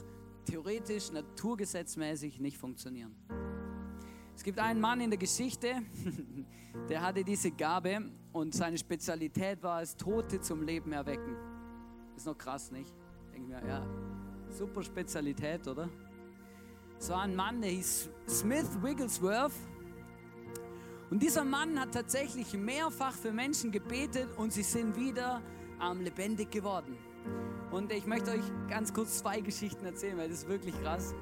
theoretisch, 0.44 1.10
naturgesetzmäßig 1.10 2.38
nicht 2.38 2.58
funktionieren. 2.58 3.16
Es 4.34 4.44
gibt 4.44 4.58
einen 4.58 4.80
Mann 4.80 5.00
in 5.00 5.08
der 5.08 5.18
Geschichte, 5.18 5.82
der 6.90 7.00
hatte 7.00 7.24
diese 7.24 7.50
Gabe 7.50 8.10
und 8.32 8.54
seine 8.54 8.76
Spezialität 8.76 9.62
war 9.62 9.80
es, 9.80 9.96
Tote 9.96 10.42
zum 10.42 10.62
Leben 10.62 10.92
erwecken. 10.92 11.34
Ist 12.14 12.26
noch 12.26 12.36
krass, 12.36 12.70
nicht? 12.70 12.94
Denke 13.32 13.48
mir, 13.48 13.66
ja, 13.66 13.86
super 14.50 14.82
Spezialität, 14.82 15.66
oder? 15.66 15.88
Es 16.98 17.08
war 17.08 17.22
ein 17.22 17.34
Mann, 17.34 17.62
der 17.62 17.70
hieß 17.70 18.10
Smith 18.28 18.68
Wigglesworth. 18.82 19.52
Und 21.10 21.22
dieser 21.22 21.44
Mann 21.44 21.78
hat 21.78 21.92
tatsächlich 21.92 22.52
mehrfach 22.54 23.12
für 23.12 23.32
Menschen 23.32 23.70
gebetet 23.70 24.28
und 24.36 24.52
sie 24.52 24.64
sind 24.64 24.96
wieder 24.96 25.40
ähm, 25.80 26.00
lebendig 26.00 26.50
geworden. 26.50 26.96
Und 27.70 27.92
ich 27.92 28.06
möchte 28.06 28.32
euch 28.32 28.44
ganz 28.68 28.92
kurz 28.92 29.18
zwei 29.18 29.40
Geschichten 29.40 29.84
erzählen, 29.84 30.18
weil 30.18 30.28
das 30.28 30.38
ist 30.38 30.48
wirklich 30.48 30.74
krass. 30.82 31.14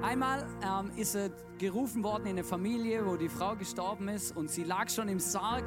Einmal 0.00 0.46
ähm, 0.64 0.90
ist 0.96 1.14
er 1.14 1.30
gerufen 1.58 2.02
worden 2.02 2.24
in 2.24 2.30
eine 2.30 2.44
Familie, 2.44 3.04
wo 3.04 3.16
die 3.16 3.28
Frau 3.28 3.54
gestorben 3.54 4.08
ist 4.08 4.34
und 4.36 4.50
sie 4.50 4.64
lag 4.64 4.88
schon 4.88 5.08
im 5.08 5.20
Sarg 5.20 5.64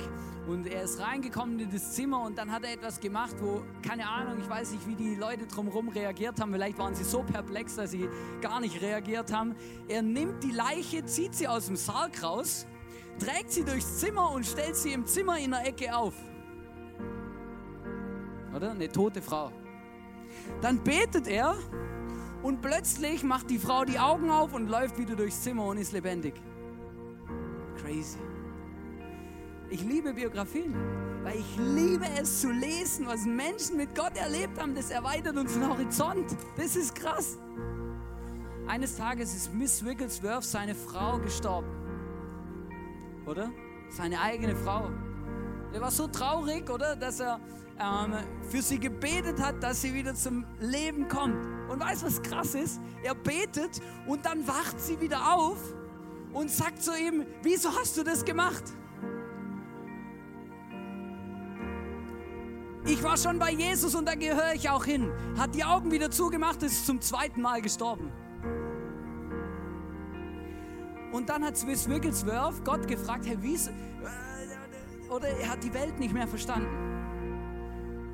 und 0.48 0.66
er 0.68 0.84
ist 0.84 1.00
reingekommen 1.00 1.60
in 1.60 1.70
das 1.70 1.94
Zimmer 1.94 2.24
und 2.24 2.38
dann 2.38 2.52
hat 2.52 2.64
er 2.64 2.74
etwas 2.74 3.00
gemacht, 3.00 3.36
wo, 3.40 3.62
keine 3.88 4.08
Ahnung, 4.08 4.40
ich 4.42 4.50
weiß 4.50 4.72
nicht, 4.72 4.88
wie 4.88 4.96
die 4.96 5.16
Leute 5.16 5.46
drumherum 5.46 5.90
reagiert 5.90 6.42
haben, 6.42 6.52
vielleicht 6.52 6.78
waren 6.80 6.96
sie 6.96 7.04
so 7.04 7.24
perplex, 7.24 7.76
dass 7.76 7.92
sie 7.92 8.10
gar 8.42 8.60
nicht 8.60 8.82
reagiert 8.82 9.32
haben. 9.32 9.56
Er 9.88 10.02
nimmt 10.02 10.44
die 10.44 10.52
Leiche, 10.52 11.06
zieht 11.06 11.36
sie 11.36 11.48
aus 11.48 11.68
dem 11.68 11.76
Sarg 11.76 12.22
raus, 12.24 12.66
trägt 13.20 13.52
sie 13.52 13.64
durchs 13.64 14.00
Zimmer 14.00 14.32
und 14.32 14.46
stellt 14.46 14.76
sie 14.76 14.94
im 14.94 15.06
Zimmer 15.06 15.38
in 15.38 15.52
der 15.52 15.66
Ecke 15.68 15.96
auf. 15.96 16.14
Oder? 18.56 18.72
Eine 18.72 18.90
tote 18.90 19.22
Frau. 19.22 19.52
Dann 20.62 20.84
betet 20.84 21.28
er 21.28 21.56
und 22.42 22.62
plötzlich 22.62 23.24
macht 23.24 23.50
die 23.50 23.60
Frau 23.60 23.86
die 23.86 24.00
Augen 24.00 24.30
auf 24.30 24.54
und 24.54 24.70
läuft 24.70 24.98
wieder 24.98 25.16
durchs 25.16 25.42
Zimmer 25.42 25.66
und 25.66 25.78
ist 25.78 25.92
lebendig. 25.92 26.36
Crazy. 27.82 28.20
Ich 29.70 29.84
liebe 29.84 30.14
Biografien, 30.14 30.76
weil 31.24 31.38
ich 31.38 31.58
liebe 31.58 32.06
es 32.22 32.42
zu 32.42 32.52
lesen, 32.52 33.08
was 33.08 33.26
Menschen 33.26 33.78
mit 33.78 33.96
Gott 33.96 34.16
erlebt 34.16 34.62
haben. 34.62 34.76
Das 34.76 34.92
erweitert 34.92 35.36
unseren 35.38 35.70
Horizont. 35.70 36.38
Das 36.56 36.76
ist 36.76 36.94
krass. 36.94 37.38
Eines 38.68 38.96
Tages 38.96 39.36
ist 39.36 39.54
Miss 39.54 39.84
Wigglesworth, 39.84 40.44
seine 40.44 40.76
Frau, 40.76 41.18
gestorben. 41.20 41.85
Oder? 43.26 43.52
Seine 43.90 44.22
eigene 44.22 44.56
Frau. 44.56 44.90
Er 45.74 45.82
war 45.82 45.92
so 45.92 46.08
traurig, 46.08 46.70
oder? 46.70 46.96
Dass 46.96 47.20
er 47.20 47.40
ähm, 47.80 48.14
für 48.50 48.62
sie 48.62 48.80
gebetet 48.80 49.42
hat, 49.42 49.62
dass 49.62 49.82
sie 49.82 49.94
wieder 49.94 50.16
zum 50.16 50.46
Leben 50.60 51.08
kommt. 51.08 51.36
Und 51.70 51.80
weißt 51.80 52.04
du, 52.04 52.08
was 52.08 52.22
krass 52.22 52.56
ist? 52.56 52.80
Er 53.04 53.16
betet 53.16 53.82
und 54.08 54.26
dann 54.26 54.48
wacht 54.48 54.80
sie 54.80 55.00
wieder 55.02 55.34
auf 55.36 55.58
und 56.34 56.50
sagt 56.50 56.82
zu 56.82 56.92
ihm, 56.98 57.26
wieso 57.42 57.70
hast 57.76 57.98
du 57.98 58.04
das 58.04 58.24
gemacht? 58.24 58.64
Ich 62.88 63.02
war 63.02 63.18
schon 63.18 63.40
bei 63.40 63.52
Jesus 63.52 63.96
und 63.96 64.06
da 64.06 64.14
gehöre 64.14 64.54
ich 64.54 64.70
auch 64.70 64.86
hin. 64.86 65.12
Hat 65.38 65.56
die 65.56 65.64
Augen 65.64 65.92
wieder 65.92 66.12
zugemacht, 66.12 66.62
ist 66.62 66.86
zum 66.86 67.02
zweiten 67.02 67.42
Mal 67.42 67.62
gestorben. 67.62 68.12
Und 71.16 71.30
dann 71.30 71.46
hat 71.46 71.56
Swiss 71.56 71.88
Wigglesworth 71.90 72.66
Gott 72.66 72.90
gefragt, 72.90 73.26
Herr, 73.26 73.42
wie 73.42 73.58
oder 75.10 75.30
er 75.30 75.50
hat 75.50 75.64
die 75.64 75.74
Welt 75.74 75.98
nicht 75.98 76.14
mehr 76.14 76.28
verstanden. 76.28 76.68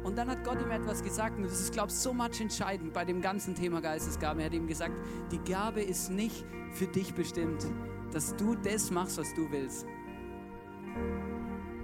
Und 0.04 0.20
dann 0.20 0.30
hat 0.30 0.44
Gott 0.44 0.62
ihm 0.62 0.70
etwas 0.70 1.02
gesagt 1.02 1.36
und 1.38 1.44
das 1.46 1.60
ist, 1.60 1.74
glaube 1.74 1.88
ich, 1.90 1.96
so 1.96 2.14
much 2.14 2.40
entscheidend 2.40 2.94
bei 2.94 3.04
dem 3.04 3.20
ganzen 3.20 3.56
Thema 3.56 3.82
Geistesgabe. 3.82 4.42
Er 4.42 4.46
hat 4.46 4.54
ihm 4.54 4.68
gesagt, 4.68 4.94
die 5.32 5.40
Gabe 5.40 5.82
ist 5.82 6.12
nicht 6.12 6.46
für 6.74 6.86
dich 6.86 7.16
bestimmt, 7.16 7.66
dass 8.12 8.36
du 8.36 8.54
das 8.54 8.92
machst, 8.92 9.18
was 9.18 9.34
du 9.34 9.50
willst. 9.50 9.88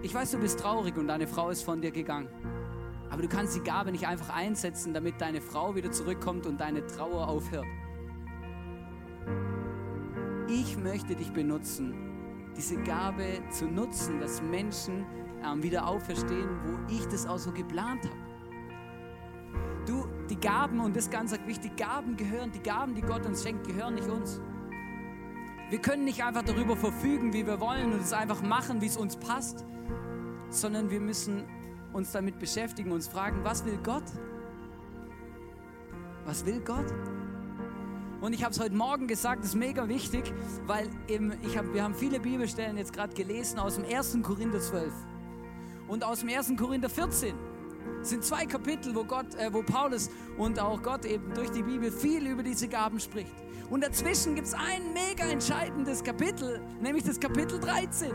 Ich 0.04 0.14
weiß, 0.14 0.30
du 0.30 0.38
bist 0.38 0.60
traurig 0.60 0.98
und 0.98 1.08
deine 1.08 1.26
Frau 1.26 1.50
ist 1.50 1.64
von 1.64 1.82
dir 1.82 1.90
gegangen. 1.90 2.30
Aber 3.10 3.24
du 3.24 3.28
kannst 3.28 3.56
die 3.56 3.64
Gabe 3.64 3.92
nicht 3.92 4.06
einfach 4.06 4.30
einsetzen, 4.30 4.94
damit 4.94 5.20
deine 5.20 5.42
Frau 5.42 5.74
wieder 5.74 5.92
zurückkommt 5.92 6.46
und 6.46 6.62
deine 6.62 6.86
Trauer 6.86 7.28
aufhört. 7.28 7.66
Ich 10.48 10.78
möchte 10.78 11.16
dich 11.16 11.32
benutzen, 11.32 11.94
diese 12.56 12.78
Gabe 12.84 13.40
zu 13.52 13.66
nutzen, 13.66 14.20
dass 14.20 14.42
Menschen 14.42 15.06
ähm, 15.46 15.62
wieder 15.62 15.88
auferstehen, 15.88 16.50
wo 16.66 16.94
ich 16.94 17.06
das 17.08 17.28
auch 17.28 17.38
so 17.38 17.52
geplant 17.52 18.04
habe. 18.06 18.28
Du, 19.86 20.06
die 20.30 20.40
Gaben, 20.40 20.80
und 20.80 20.96
das 20.96 21.06
ist 21.06 21.12
ganz 21.12 21.32
wichtig, 21.32 21.72
die 21.72 21.82
Gaben 21.82 22.18
gehören, 22.18 22.52
die 22.52 22.60
Gaben, 22.60 22.96
die 22.96 23.02
Gott 23.02 23.26
uns 23.26 23.44
schenkt, 23.44 23.68
gehören 23.68 23.96
nicht 23.96 24.10
uns. 24.10 24.42
Wir 25.70 25.80
können 25.80 26.06
nicht 26.06 26.24
einfach 26.24 26.44
darüber 26.44 26.76
verfügen, 26.76 27.34
wie 27.34 27.46
wir 27.46 27.60
wollen 27.60 27.94
und 27.94 28.02
es 28.02 28.14
einfach 28.14 28.42
machen, 28.42 28.82
wie 28.82 28.88
es 28.88 28.98
uns 28.98 29.18
passt, 29.18 29.66
sondern 30.50 30.90
wir 30.90 31.00
müssen 31.00 31.44
uns 31.94 32.12
damit 32.12 32.40
beschäftigen, 32.40 32.92
uns 32.92 33.08
fragen, 33.08 33.44
was 33.44 33.66
will 33.66 33.78
Gott? 33.84 34.04
Was 36.26 36.46
will 36.46 36.62
Gott? 36.62 36.86
Und 38.20 38.34
ich 38.34 38.44
habe 38.44 38.52
es 38.52 38.60
heute 38.60 38.76
Morgen 38.76 39.08
gesagt, 39.08 39.46
ist 39.46 39.56
mega 39.56 39.88
wichtig, 39.88 40.34
weil 40.66 40.90
eben 41.08 41.34
ich 41.44 41.58
hab, 41.58 41.72
wir 41.74 41.84
haben 41.84 41.94
viele 41.94 42.20
Bibelstellen 42.20 42.78
jetzt 42.78 42.92
gerade 42.92 43.14
gelesen 43.14 43.60
aus 43.60 43.76
dem 43.76 43.86
1. 43.86 44.18
Korinther 44.24 44.60
12 44.60 44.92
und 45.88 46.04
aus 46.04 46.22
dem 46.22 46.30
1. 46.30 46.54
Korinther 46.58 46.90
14. 46.90 47.36
Es 48.02 48.10
sind 48.10 48.24
zwei 48.24 48.46
Kapitel, 48.46 48.96
wo, 48.96 49.04
Gott, 49.04 49.36
äh, 49.36 49.54
wo 49.54 49.62
Paulus 49.62 50.10
und 50.38 50.60
auch 50.60 50.82
Gott 50.82 51.06
eben 51.06 51.32
durch 51.34 51.52
die 51.52 51.62
Bibel 51.62 51.92
viel 51.92 52.26
über 52.28 52.42
diese 52.42 52.68
Gaben 52.68 53.00
spricht. 53.00 53.34
Und 53.70 53.84
dazwischen 53.84 54.34
gibt 54.34 54.48
es 54.48 54.54
ein 54.54 54.94
mega 54.94 55.26
entscheidendes 55.26 56.04
Kapitel, 56.04 56.62
nämlich 56.82 57.04
das 57.04 57.20
Kapitel 57.20 57.60
13. 57.60 58.12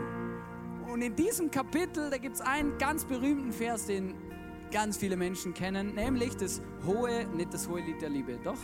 Und 0.91 1.01
in 1.01 1.15
diesem 1.15 1.49
Kapitel, 1.49 2.09
da 2.09 2.17
gibt 2.17 2.35
es 2.35 2.41
einen 2.41 2.77
ganz 2.77 3.05
berühmten 3.05 3.53
Vers, 3.53 3.85
den 3.85 4.15
ganz 4.71 4.97
viele 4.97 5.15
Menschen 5.15 5.53
kennen, 5.53 5.95
nämlich 5.95 6.35
das 6.35 6.61
hohe, 6.85 7.25
nicht 7.35 7.53
das 7.53 7.69
hohe 7.69 7.81
Lied 7.81 8.01
der 8.01 8.09
Liebe, 8.09 8.39
doch? 8.43 8.57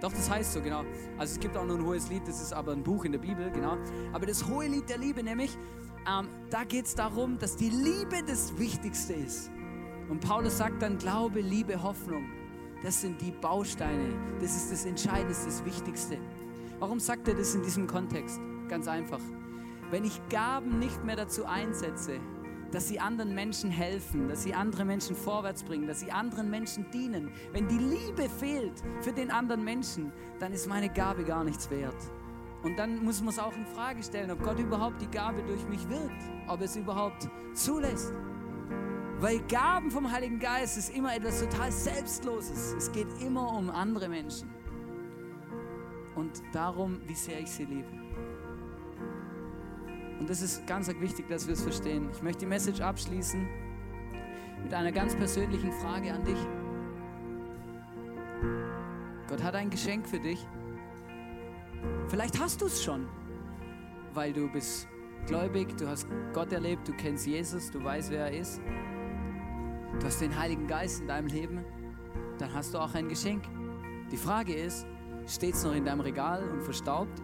Doch, 0.00 0.12
das 0.12 0.30
heißt 0.30 0.52
so, 0.52 0.62
genau. 0.62 0.84
Also 1.18 1.34
es 1.34 1.40
gibt 1.40 1.56
auch 1.56 1.64
noch 1.64 1.76
ein 1.76 1.84
hohes 1.84 2.08
Lied, 2.08 2.26
das 2.26 2.40
ist 2.40 2.52
aber 2.52 2.72
ein 2.72 2.82
Buch 2.82 3.04
in 3.04 3.12
der 3.12 3.18
Bibel, 3.18 3.50
genau. 3.50 3.76
Aber 4.12 4.26
das 4.26 4.46
hohe 4.46 4.66
Lied 4.66 4.88
der 4.88 4.98
Liebe, 4.98 5.22
nämlich, 5.22 5.56
ähm, 6.10 6.28
da 6.48 6.64
geht 6.64 6.86
es 6.86 6.94
darum, 6.94 7.38
dass 7.38 7.56
die 7.56 7.68
Liebe 7.68 8.22
das 8.26 8.56
Wichtigste 8.58 9.12
ist. 9.12 9.50
Und 10.08 10.20
Paulus 10.20 10.58
sagt 10.58 10.82
dann 10.82 10.98
Glaube, 10.98 11.40
Liebe, 11.40 11.82
Hoffnung. 11.82 12.24
Das 12.82 13.00
sind 13.00 13.20
die 13.20 13.30
Bausteine. 13.30 14.14
Das 14.40 14.56
ist 14.56 14.72
das 14.72 14.86
Entscheidendste, 14.86 15.46
das 15.46 15.64
Wichtigste. 15.64 16.18
Warum 16.78 16.98
sagt 16.98 17.28
er 17.28 17.34
das 17.34 17.54
in 17.54 17.62
diesem 17.62 17.86
Kontext? 17.86 18.40
Ganz 18.68 18.88
einfach. 18.88 19.20
Wenn 19.90 20.04
ich 20.04 20.20
Gaben 20.30 20.78
nicht 20.78 21.04
mehr 21.04 21.16
dazu 21.16 21.44
einsetze, 21.44 22.20
dass 22.72 22.88
sie 22.88 23.00
anderen 23.00 23.34
Menschen 23.34 23.70
helfen, 23.70 24.28
dass 24.28 24.42
sie 24.42 24.54
andere 24.54 24.84
Menschen 24.84 25.16
vorwärts 25.16 25.62
bringen, 25.62 25.86
dass 25.86 26.00
sie 26.00 26.12
anderen 26.12 26.50
Menschen 26.50 26.90
dienen. 26.92 27.32
Wenn 27.52 27.68
die 27.68 27.78
Liebe 27.78 28.28
fehlt 28.28 28.82
für 29.00 29.12
den 29.12 29.30
anderen 29.30 29.64
Menschen, 29.64 30.12
dann 30.38 30.52
ist 30.52 30.68
meine 30.68 30.88
Gabe 30.88 31.24
gar 31.24 31.44
nichts 31.44 31.70
wert. 31.70 31.96
Und 32.62 32.78
dann 32.78 33.02
muss 33.02 33.20
man 33.20 33.30
es 33.30 33.38
auch 33.38 33.56
in 33.56 33.64
Frage 33.64 34.02
stellen, 34.02 34.30
ob 34.30 34.42
Gott 34.42 34.58
überhaupt 34.58 35.00
die 35.00 35.10
Gabe 35.10 35.42
durch 35.42 35.66
mich 35.68 35.88
wirkt, 35.88 36.22
ob 36.46 36.60
es 36.60 36.76
überhaupt 36.76 37.28
zulässt. 37.54 38.12
Weil 39.18 39.40
Gaben 39.48 39.90
vom 39.90 40.10
Heiligen 40.10 40.38
Geist 40.38 40.78
ist 40.78 40.94
immer 40.94 41.14
etwas 41.14 41.40
total 41.40 41.72
Selbstloses. 41.72 42.74
Es 42.76 42.92
geht 42.92 43.08
immer 43.20 43.52
um 43.52 43.70
andere 43.70 44.08
Menschen. 44.08 44.50
Und 46.14 46.42
darum, 46.52 47.00
wie 47.06 47.14
sehr 47.14 47.40
ich 47.40 47.50
sie 47.50 47.64
liebe. 47.64 47.99
Und 50.20 50.30
das 50.30 50.42
ist 50.42 50.66
ganz 50.66 50.88
wichtig, 50.88 51.28
dass 51.28 51.46
wir 51.46 51.54
es 51.54 51.62
verstehen. 51.62 52.08
Ich 52.12 52.22
möchte 52.22 52.40
die 52.40 52.46
Message 52.46 52.80
abschließen 52.80 53.48
mit 54.62 54.72
einer 54.72 54.92
ganz 54.92 55.16
persönlichen 55.16 55.72
Frage 55.72 56.12
an 56.12 56.24
dich. 56.24 56.38
Gott 59.28 59.42
hat 59.42 59.54
ein 59.56 59.70
Geschenk 59.70 60.06
für 60.06 60.20
dich. 60.20 60.46
Vielleicht 62.08 62.38
hast 62.38 62.60
du 62.60 62.66
es 62.66 62.84
schon, 62.84 63.08
weil 64.14 64.32
du 64.32 64.48
bist 64.48 64.86
gläubig, 65.26 65.76
du 65.76 65.88
hast 65.88 66.06
Gott 66.32 66.52
erlebt, 66.52 66.86
du 66.86 66.92
kennst 66.92 67.26
Jesus, 67.26 67.70
du 67.70 67.82
weißt, 67.82 68.10
wer 68.10 68.26
er 68.26 68.38
ist 68.38 68.60
du 70.00 70.06
hast 70.06 70.20
den 70.20 70.36
Heiligen 70.36 70.66
Geist 70.66 71.00
in 71.00 71.08
deinem 71.08 71.26
Leben, 71.26 71.64
dann 72.38 72.52
hast 72.54 72.74
du 72.74 72.78
auch 72.78 72.94
ein 72.94 73.08
Geschenk. 73.08 73.44
Die 74.10 74.16
Frage 74.16 74.54
ist, 74.54 74.86
steht 75.26 75.54
es 75.54 75.64
noch 75.64 75.74
in 75.74 75.84
deinem 75.84 76.00
Regal 76.00 76.42
und 76.48 76.62
verstaubt? 76.62 77.22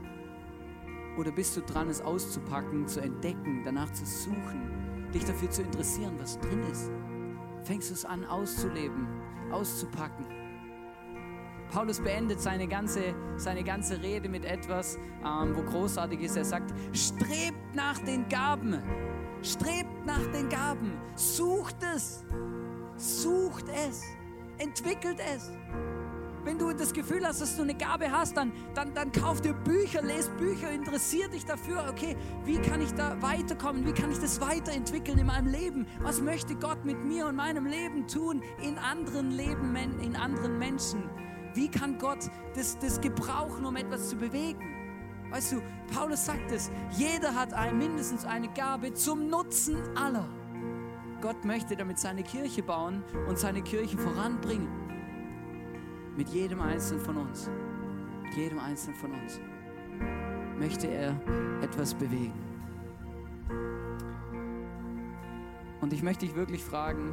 Oder 1.17 1.33
bist 1.33 1.57
du 1.57 1.63
dran, 1.63 1.89
es 1.89 2.01
auszupacken, 2.01 2.87
zu 2.87 3.01
entdecken, 3.01 3.63
danach 3.65 3.91
zu 3.93 4.05
suchen, 4.05 5.09
dich 5.15 5.25
dafür 5.25 5.51
zu 5.51 5.63
interessieren, 5.63 6.17
was 6.19 6.39
drin 6.39 6.63
ist? 6.71 6.91
Fängst 7.65 7.91
du 7.91 7.95
es 7.95 8.05
an 8.05 8.25
auszuleben, 8.25 9.07
auszupacken? 9.51 10.27
Paulus 11.71 12.01
beendet 12.01 12.41
seine 12.41 12.69
ganze, 12.69 13.15
seine 13.37 13.65
ganze 13.65 14.01
Rede 14.01 14.29
mit 14.29 14.45
etwas, 14.45 14.99
ähm, 15.25 15.57
wo 15.57 15.63
großartig 15.63 16.21
ist. 16.21 16.37
Er 16.37 16.45
sagt, 16.45 16.73
strebt 16.93 17.75
nach 17.75 17.99
den 17.99 18.29
Gaben, 18.29 18.81
strebt 19.43 20.07
nach 20.07 20.25
den 20.33 20.49
Gaben, 20.49 20.93
sucht 21.17 21.77
es. 21.95 22.25
Sucht 22.97 23.67
es, 23.69 24.03
entwickelt 24.59 25.21
es. 25.35 25.53
Wenn 26.47 26.59
du 26.59 26.73
das 26.73 26.93
Gefühl 26.93 27.27
hast, 27.27 27.41
dass 27.41 27.57
du 27.57 27.63
eine 27.63 27.75
Gabe 27.75 28.09
hast, 28.09 28.37
dann, 28.37 28.53
dann, 28.73 28.95
dann 28.95 29.11
kauf 29.11 29.41
dir 29.41 29.53
Bücher, 29.53 30.01
lest 30.01 30.35
Bücher, 30.37 30.71
interessier 30.71 31.29
dich 31.29 31.45
dafür, 31.45 31.85
okay, 31.91 32.17
wie 32.45 32.59
kann 32.59 32.81
ich 32.81 32.93
da 32.93 33.21
weiterkommen, 33.21 33.85
wie 33.85 33.93
kann 33.93 34.13
ich 34.13 34.21
das 34.21 34.41
weiterentwickeln 34.41 35.19
in 35.19 35.27
meinem 35.27 35.49
Leben? 35.49 35.89
Was 36.03 36.21
möchte 36.21 36.55
Gott 36.55 36.85
mit 36.85 37.05
mir 37.05 37.27
und 37.27 37.35
meinem 37.35 37.67
Leben 37.67 38.07
tun 38.07 38.45
in 38.63 38.79
anderen 38.79 39.33
Leben, 39.33 39.75
in 39.75 40.15
anderen 40.15 40.57
Menschen? 40.57 41.11
Wie 41.55 41.69
kann 41.69 41.99
Gott 41.99 42.31
das, 42.55 42.79
das 42.79 43.01
gebrauchen, 43.01 43.67
um 43.67 43.75
etwas 43.75 44.11
zu 44.11 44.17
bewegen? 44.17 44.61
Weißt 45.31 45.51
du, 45.51 45.63
Paulus 45.93 46.27
sagt 46.27 46.53
es, 46.53 46.71
jeder 46.93 47.35
hat 47.35 47.55
ein, 47.55 47.77
mindestens 47.77 48.25
eine 48.25 48.47
Gabe 48.53 48.95
zum 48.95 49.29
Nutzen 49.29 49.79
aller. 49.97 50.29
Gott 51.21 51.45
möchte 51.45 51.75
damit 51.75 51.99
seine 51.99 52.23
Kirche 52.23 52.63
bauen 52.63 53.03
und 53.27 53.37
seine 53.37 53.63
Kirche 53.63 53.99
voranbringen. 53.99 54.86
Mit 56.17 56.31
jedem 56.31 56.63
Einzelnen 56.63 57.05
von 57.05 57.19
uns. 57.19 57.51
Mit 58.23 58.35
jedem 58.35 58.59
Einzelnen 58.59 58.97
von 58.97 59.13
uns 59.13 59.39
möchte 60.59 60.87
er 60.87 61.15
etwas 61.61 61.95
bewegen. 61.95 62.33
Und 65.83 65.93
ich 65.93 66.03
möchte 66.03 66.25
dich 66.25 66.35
wirklich 66.35 66.65
fragen, 66.65 67.13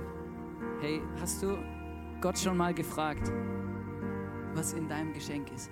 hey, 0.79 1.01
hast 1.19 1.43
du 1.43 1.57
Gott 2.21 2.39
schon 2.39 2.55
mal 2.55 2.73
gefragt, 2.73 3.29
was 4.53 4.71
in 4.71 4.87
deinem 4.87 5.13
Geschenk 5.13 5.51
ist? 5.51 5.69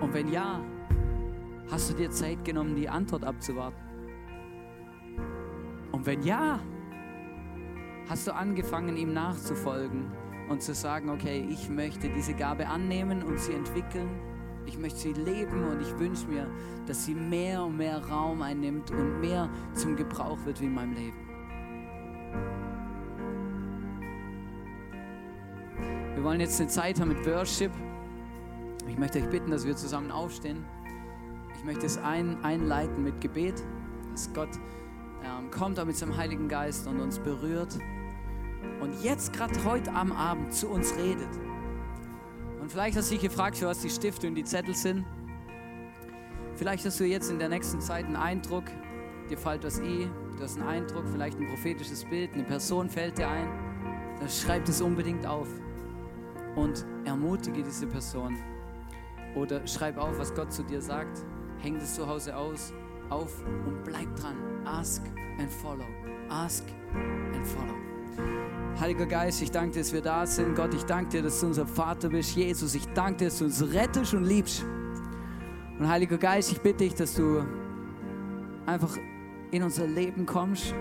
Und 0.00 0.14
wenn 0.14 0.28
ja, 0.28 0.60
hast 1.72 1.90
du 1.90 1.94
dir 1.94 2.10
Zeit 2.10 2.44
genommen, 2.44 2.76
die 2.76 2.88
Antwort 2.88 3.24
abzuwarten? 3.24 3.82
Und 5.90 6.06
wenn 6.06 6.22
ja, 6.22 6.60
hast 8.08 8.28
du 8.28 8.34
angefangen, 8.34 8.96
ihm 8.96 9.12
nachzufolgen 9.12 10.12
und 10.48 10.62
zu 10.62 10.74
sagen, 10.74 11.10
okay, 11.10 11.46
ich 11.50 11.68
möchte 11.68 12.08
diese 12.08 12.34
Gabe 12.34 12.66
annehmen 12.68 13.22
und 13.22 13.38
sie 13.38 13.52
entwickeln. 13.52 14.08
Ich 14.66 14.78
möchte 14.78 14.98
sie 14.98 15.12
leben 15.12 15.64
und 15.64 15.80
ich 15.80 15.98
wünsche 15.98 16.26
mir, 16.26 16.46
dass 16.86 17.04
sie 17.04 17.14
mehr 17.14 17.64
und 17.64 17.76
mehr 17.76 18.04
Raum 18.06 18.42
einnimmt 18.42 18.90
und 18.90 19.20
mehr 19.20 19.48
zum 19.74 19.96
Gebrauch 19.96 20.38
wird 20.44 20.60
wie 20.60 20.66
in 20.66 20.74
meinem 20.74 20.94
Leben. 20.94 21.28
Wir 26.14 26.24
wollen 26.24 26.40
jetzt 26.40 26.60
eine 26.60 26.68
Zeit 26.68 27.00
haben 27.00 27.08
mit 27.08 27.24
Worship. 27.26 27.70
Ich 28.88 28.98
möchte 28.98 29.20
euch 29.20 29.30
bitten, 29.30 29.50
dass 29.50 29.66
wir 29.66 29.76
zusammen 29.76 30.10
aufstehen. 30.10 30.64
Ich 31.56 31.64
möchte 31.64 31.86
es 31.86 31.98
ein, 31.98 32.42
einleiten 32.44 33.02
mit 33.02 33.20
Gebet, 33.20 33.62
dass 34.12 34.32
Gott 34.32 34.50
ähm, 35.24 35.50
kommt 35.50 35.78
da 35.78 35.84
mit 35.84 35.96
seinem 35.96 36.16
Heiligen 36.16 36.48
Geist 36.48 36.86
und 36.86 37.00
uns 37.00 37.18
berührt 37.18 37.78
und 38.80 39.02
jetzt 39.02 39.32
gerade 39.32 39.64
heute 39.64 39.92
am 39.92 40.12
Abend 40.12 40.52
zu 40.52 40.68
uns 40.68 40.94
redet. 40.96 41.28
Und 42.60 42.70
vielleicht 42.70 42.96
hast 42.96 43.10
du 43.10 43.14
dich 43.14 43.22
gefragt, 43.22 43.56
für 43.56 43.66
was 43.66 43.80
die 43.80 43.90
Stifte 43.90 44.26
und 44.26 44.34
die 44.34 44.44
Zettel 44.44 44.74
sind. 44.74 45.04
Vielleicht 46.54 46.84
hast 46.84 46.98
du 46.98 47.04
jetzt 47.04 47.30
in 47.30 47.38
der 47.38 47.48
nächsten 47.48 47.80
Zeit 47.80 48.04
einen 48.06 48.16
Eindruck, 48.16 48.64
dir 49.30 49.38
fällt 49.38 49.64
was 49.64 49.78
eh, 49.78 50.08
du 50.36 50.42
hast 50.42 50.58
einen 50.58 50.68
Eindruck, 50.68 51.04
vielleicht 51.10 51.38
ein 51.38 51.46
prophetisches 51.48 52.04
Bild, 52.04 52.34
eine 52.34 52.44
Person 52.44 52.88
fällt 52.88 53.18
dir 53.18 53.28
ein. 53.28 53.48
Dann 54.18 54.28
schreib 54.28 54.68
es 54.68 54.80
unbedingt 54.80 55.24
auf 55.26 55.48
und 56.56 56.84
ermutige 57.04 57.62
diese 57.62 57.86
Person. 57.86 58.36
Oder 59.34 59.66
schreib 59.66 59.98
auf, 59.98 60.18
was 60.18 60.34
Gott 60.34 60.52
zu 60.52 60.62
dir 60.62 60.80
sagt. 60.80 61.24
Häng 61.58 61.76
es 61.76 61.94
zu 61.94 62.06
Hause 62.06 62.36
aus, 62.36 62.72
auf 63.10 63.44
und 63.66 63.84
bleib 63.84 64.14
dran. 64.16 64.36
Ask 64.64 65.02
and 65.38 65.50
follow. 65.50 65.86
Ask 66.28 66.64
and 67.32 67.46
follow. 67.46 67.87
Heiliger 68.80 69.06
Geist, 69.06 69.42
ich 69.42 69.50
danke 69.50 69.72
dir, 69.72 69.80
dass 69.80 69.92
wir 69.92 70.02
da 70.02 70.24
sind. 70.24 70.54
Gott, 70.54 70.72
ich 70.72 70.84
danke 70.84 71.10
dir, 71.10 71.22
dass 71.22 71.40
du 71.40 71.46
unser 71.46 71.66
Vater 71.66 72.08
bist. 72.08 72.36
Jesus, 72.36 72.74
ich 72.74 72.86
danke 72.94 73.18
dir, 73.18 73.24
dass 73.26 73.38
du 73.38 73.46
uns 73.46 73.62
rettest 73.72 74.14
und 74.14 74.24
liebst. 74.24 74.64
Und 75.78 75.88
Heiliger 75.88 76.18
Geist, 76.18 76.52
ich 76.52 76.60
bitte 76.60 76.84
dich, 76.84 76.94
dass 76.94 77.14
du 77.14 77.44
einfach 78.66 78.96
in 79.50 79.62
unser 79.62 79.86
Leben 79.86 80.26
kommst, 80.26 80.74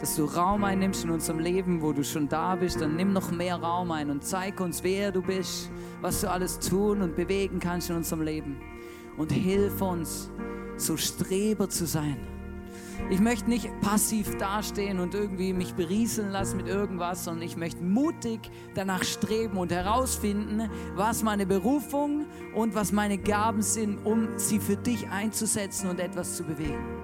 dass 0.00 0.16
du 0.16 0.24
Raum 0.24 0.64
einnimmst 0.64 1.04
in 1.04 1.10
unserem 1.10 1.38
Leben, 1.38 1.82
wo 1.82 1.92
du 1.92 2.04
schon 2.04 2.28
da 2.28 2.54
bist. 2.54 2.80
Dann 2.80 2.96
nimm 2.96 3.12
noch 3.12 3.30
mehr 3.30 3.56
Raum 3.56 3.90
ein 3.90 4.10
und 4.10 4.22
zeig 4.24 4.60
uns, 4.60 4.82
wer 4.84 5.10
du 5.12 5.22
bist, 5.22 5.70
was 6.00 6.20
du 6.20 6.30
alles 6.30 6.58
tun 6.58 7.02
und 7.02 7.16
bewegen 7.16 7.58
kannst 7.58 7.90
in 7.90 7.96
unserem 7.96 8.22
Leben. 8.22 8.56
und 9.16 9.30
hilf 9.30 9.80
uns, 9.82 10.30
so 10.76 10.96
Streber 10.96 11.68
zu 11.68 11.86
sein. 11.86 12.16
Ich 13.10 13.20
möchte 13.20 13.50
nicht 13.50 13.68
passiv 13.80 14.36
dastehen 14.38 14.98
und 14.98 15.14
irgendwie 15.14 15.52
mich 15.52 15.74
berieseln 15.74 16.30
lassen 16.30 16.56
mit 16.56 16.66
irgendwas, 16.66 17.24
sondern 17.24 17.42
ich 17.42 17.56
möchte 17.56 17.82
mutig 17.82 18.40
danach 18.74 19.04
streben 19.04 19.58
und 19.58 19.70
herausfinden, 19.70 20.70
was 20.94 21.22
meine 21.22 21.44
Berufung 21.44 22.26
und 22.54 22.74
was 22.74 22.90
meine 22.92 23.18
Gaben 23.18 23.62
sind, 23.62 23.98
um 24.04 24.38
sie 24.38 24.58
für 24.58 24.76
dich 24.76 25.08
einzusetzen 25.10 25.90
und 25.90 26.00
etwas 26.00 26.36
zu 26.36 26.44
bewegen. 26.44 27.02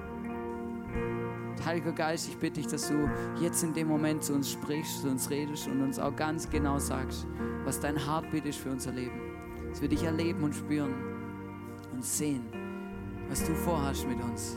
Heiliger 1.64 1.92
Geist, 1.92 2.28
ich 2.28 2.38
bitte 2.38 2.60
dich, 2.60 2.68
dass 2.68 2.88
du 2.88 3.10
jetzt 3.40 3.62
in 3.62 3.74
dem 3.74 3.88
Moment 3.88 4.24
zu 4.24 4.32
uns 4.32 4.50
sprichst, 4.50 5.02
zu 5.02 5.08
uns 5.08 5.28
redest 5.28 5.66
und 5.66 5.82
uns 5.82 5.98
auch 5.98 6.14
ganz 6.16 6.48
genau 6.48 6.78
sagst, 6.78 7.26
was 7.64 7.80
dein 7.80 7.96
Heartbeat 7.96 8.46
ist 8.46 8.58
für 8.58 8.70
unser 8.70 8.92
Leben. 8.92 9.20
Dass 9.68 9.82
wir 9.82 9.88
dich 9.88 10.04
erleben 10.04 10.42
und 10.44 10.54
spüren 10.54 10.94
und 11.92 12.02
sehen, 12.02 12.46
was 13.28 13.44
du 13.44 13.52
vorhast 13.54 14.08
mit 14.08 14.22
uns. 14.22 14.56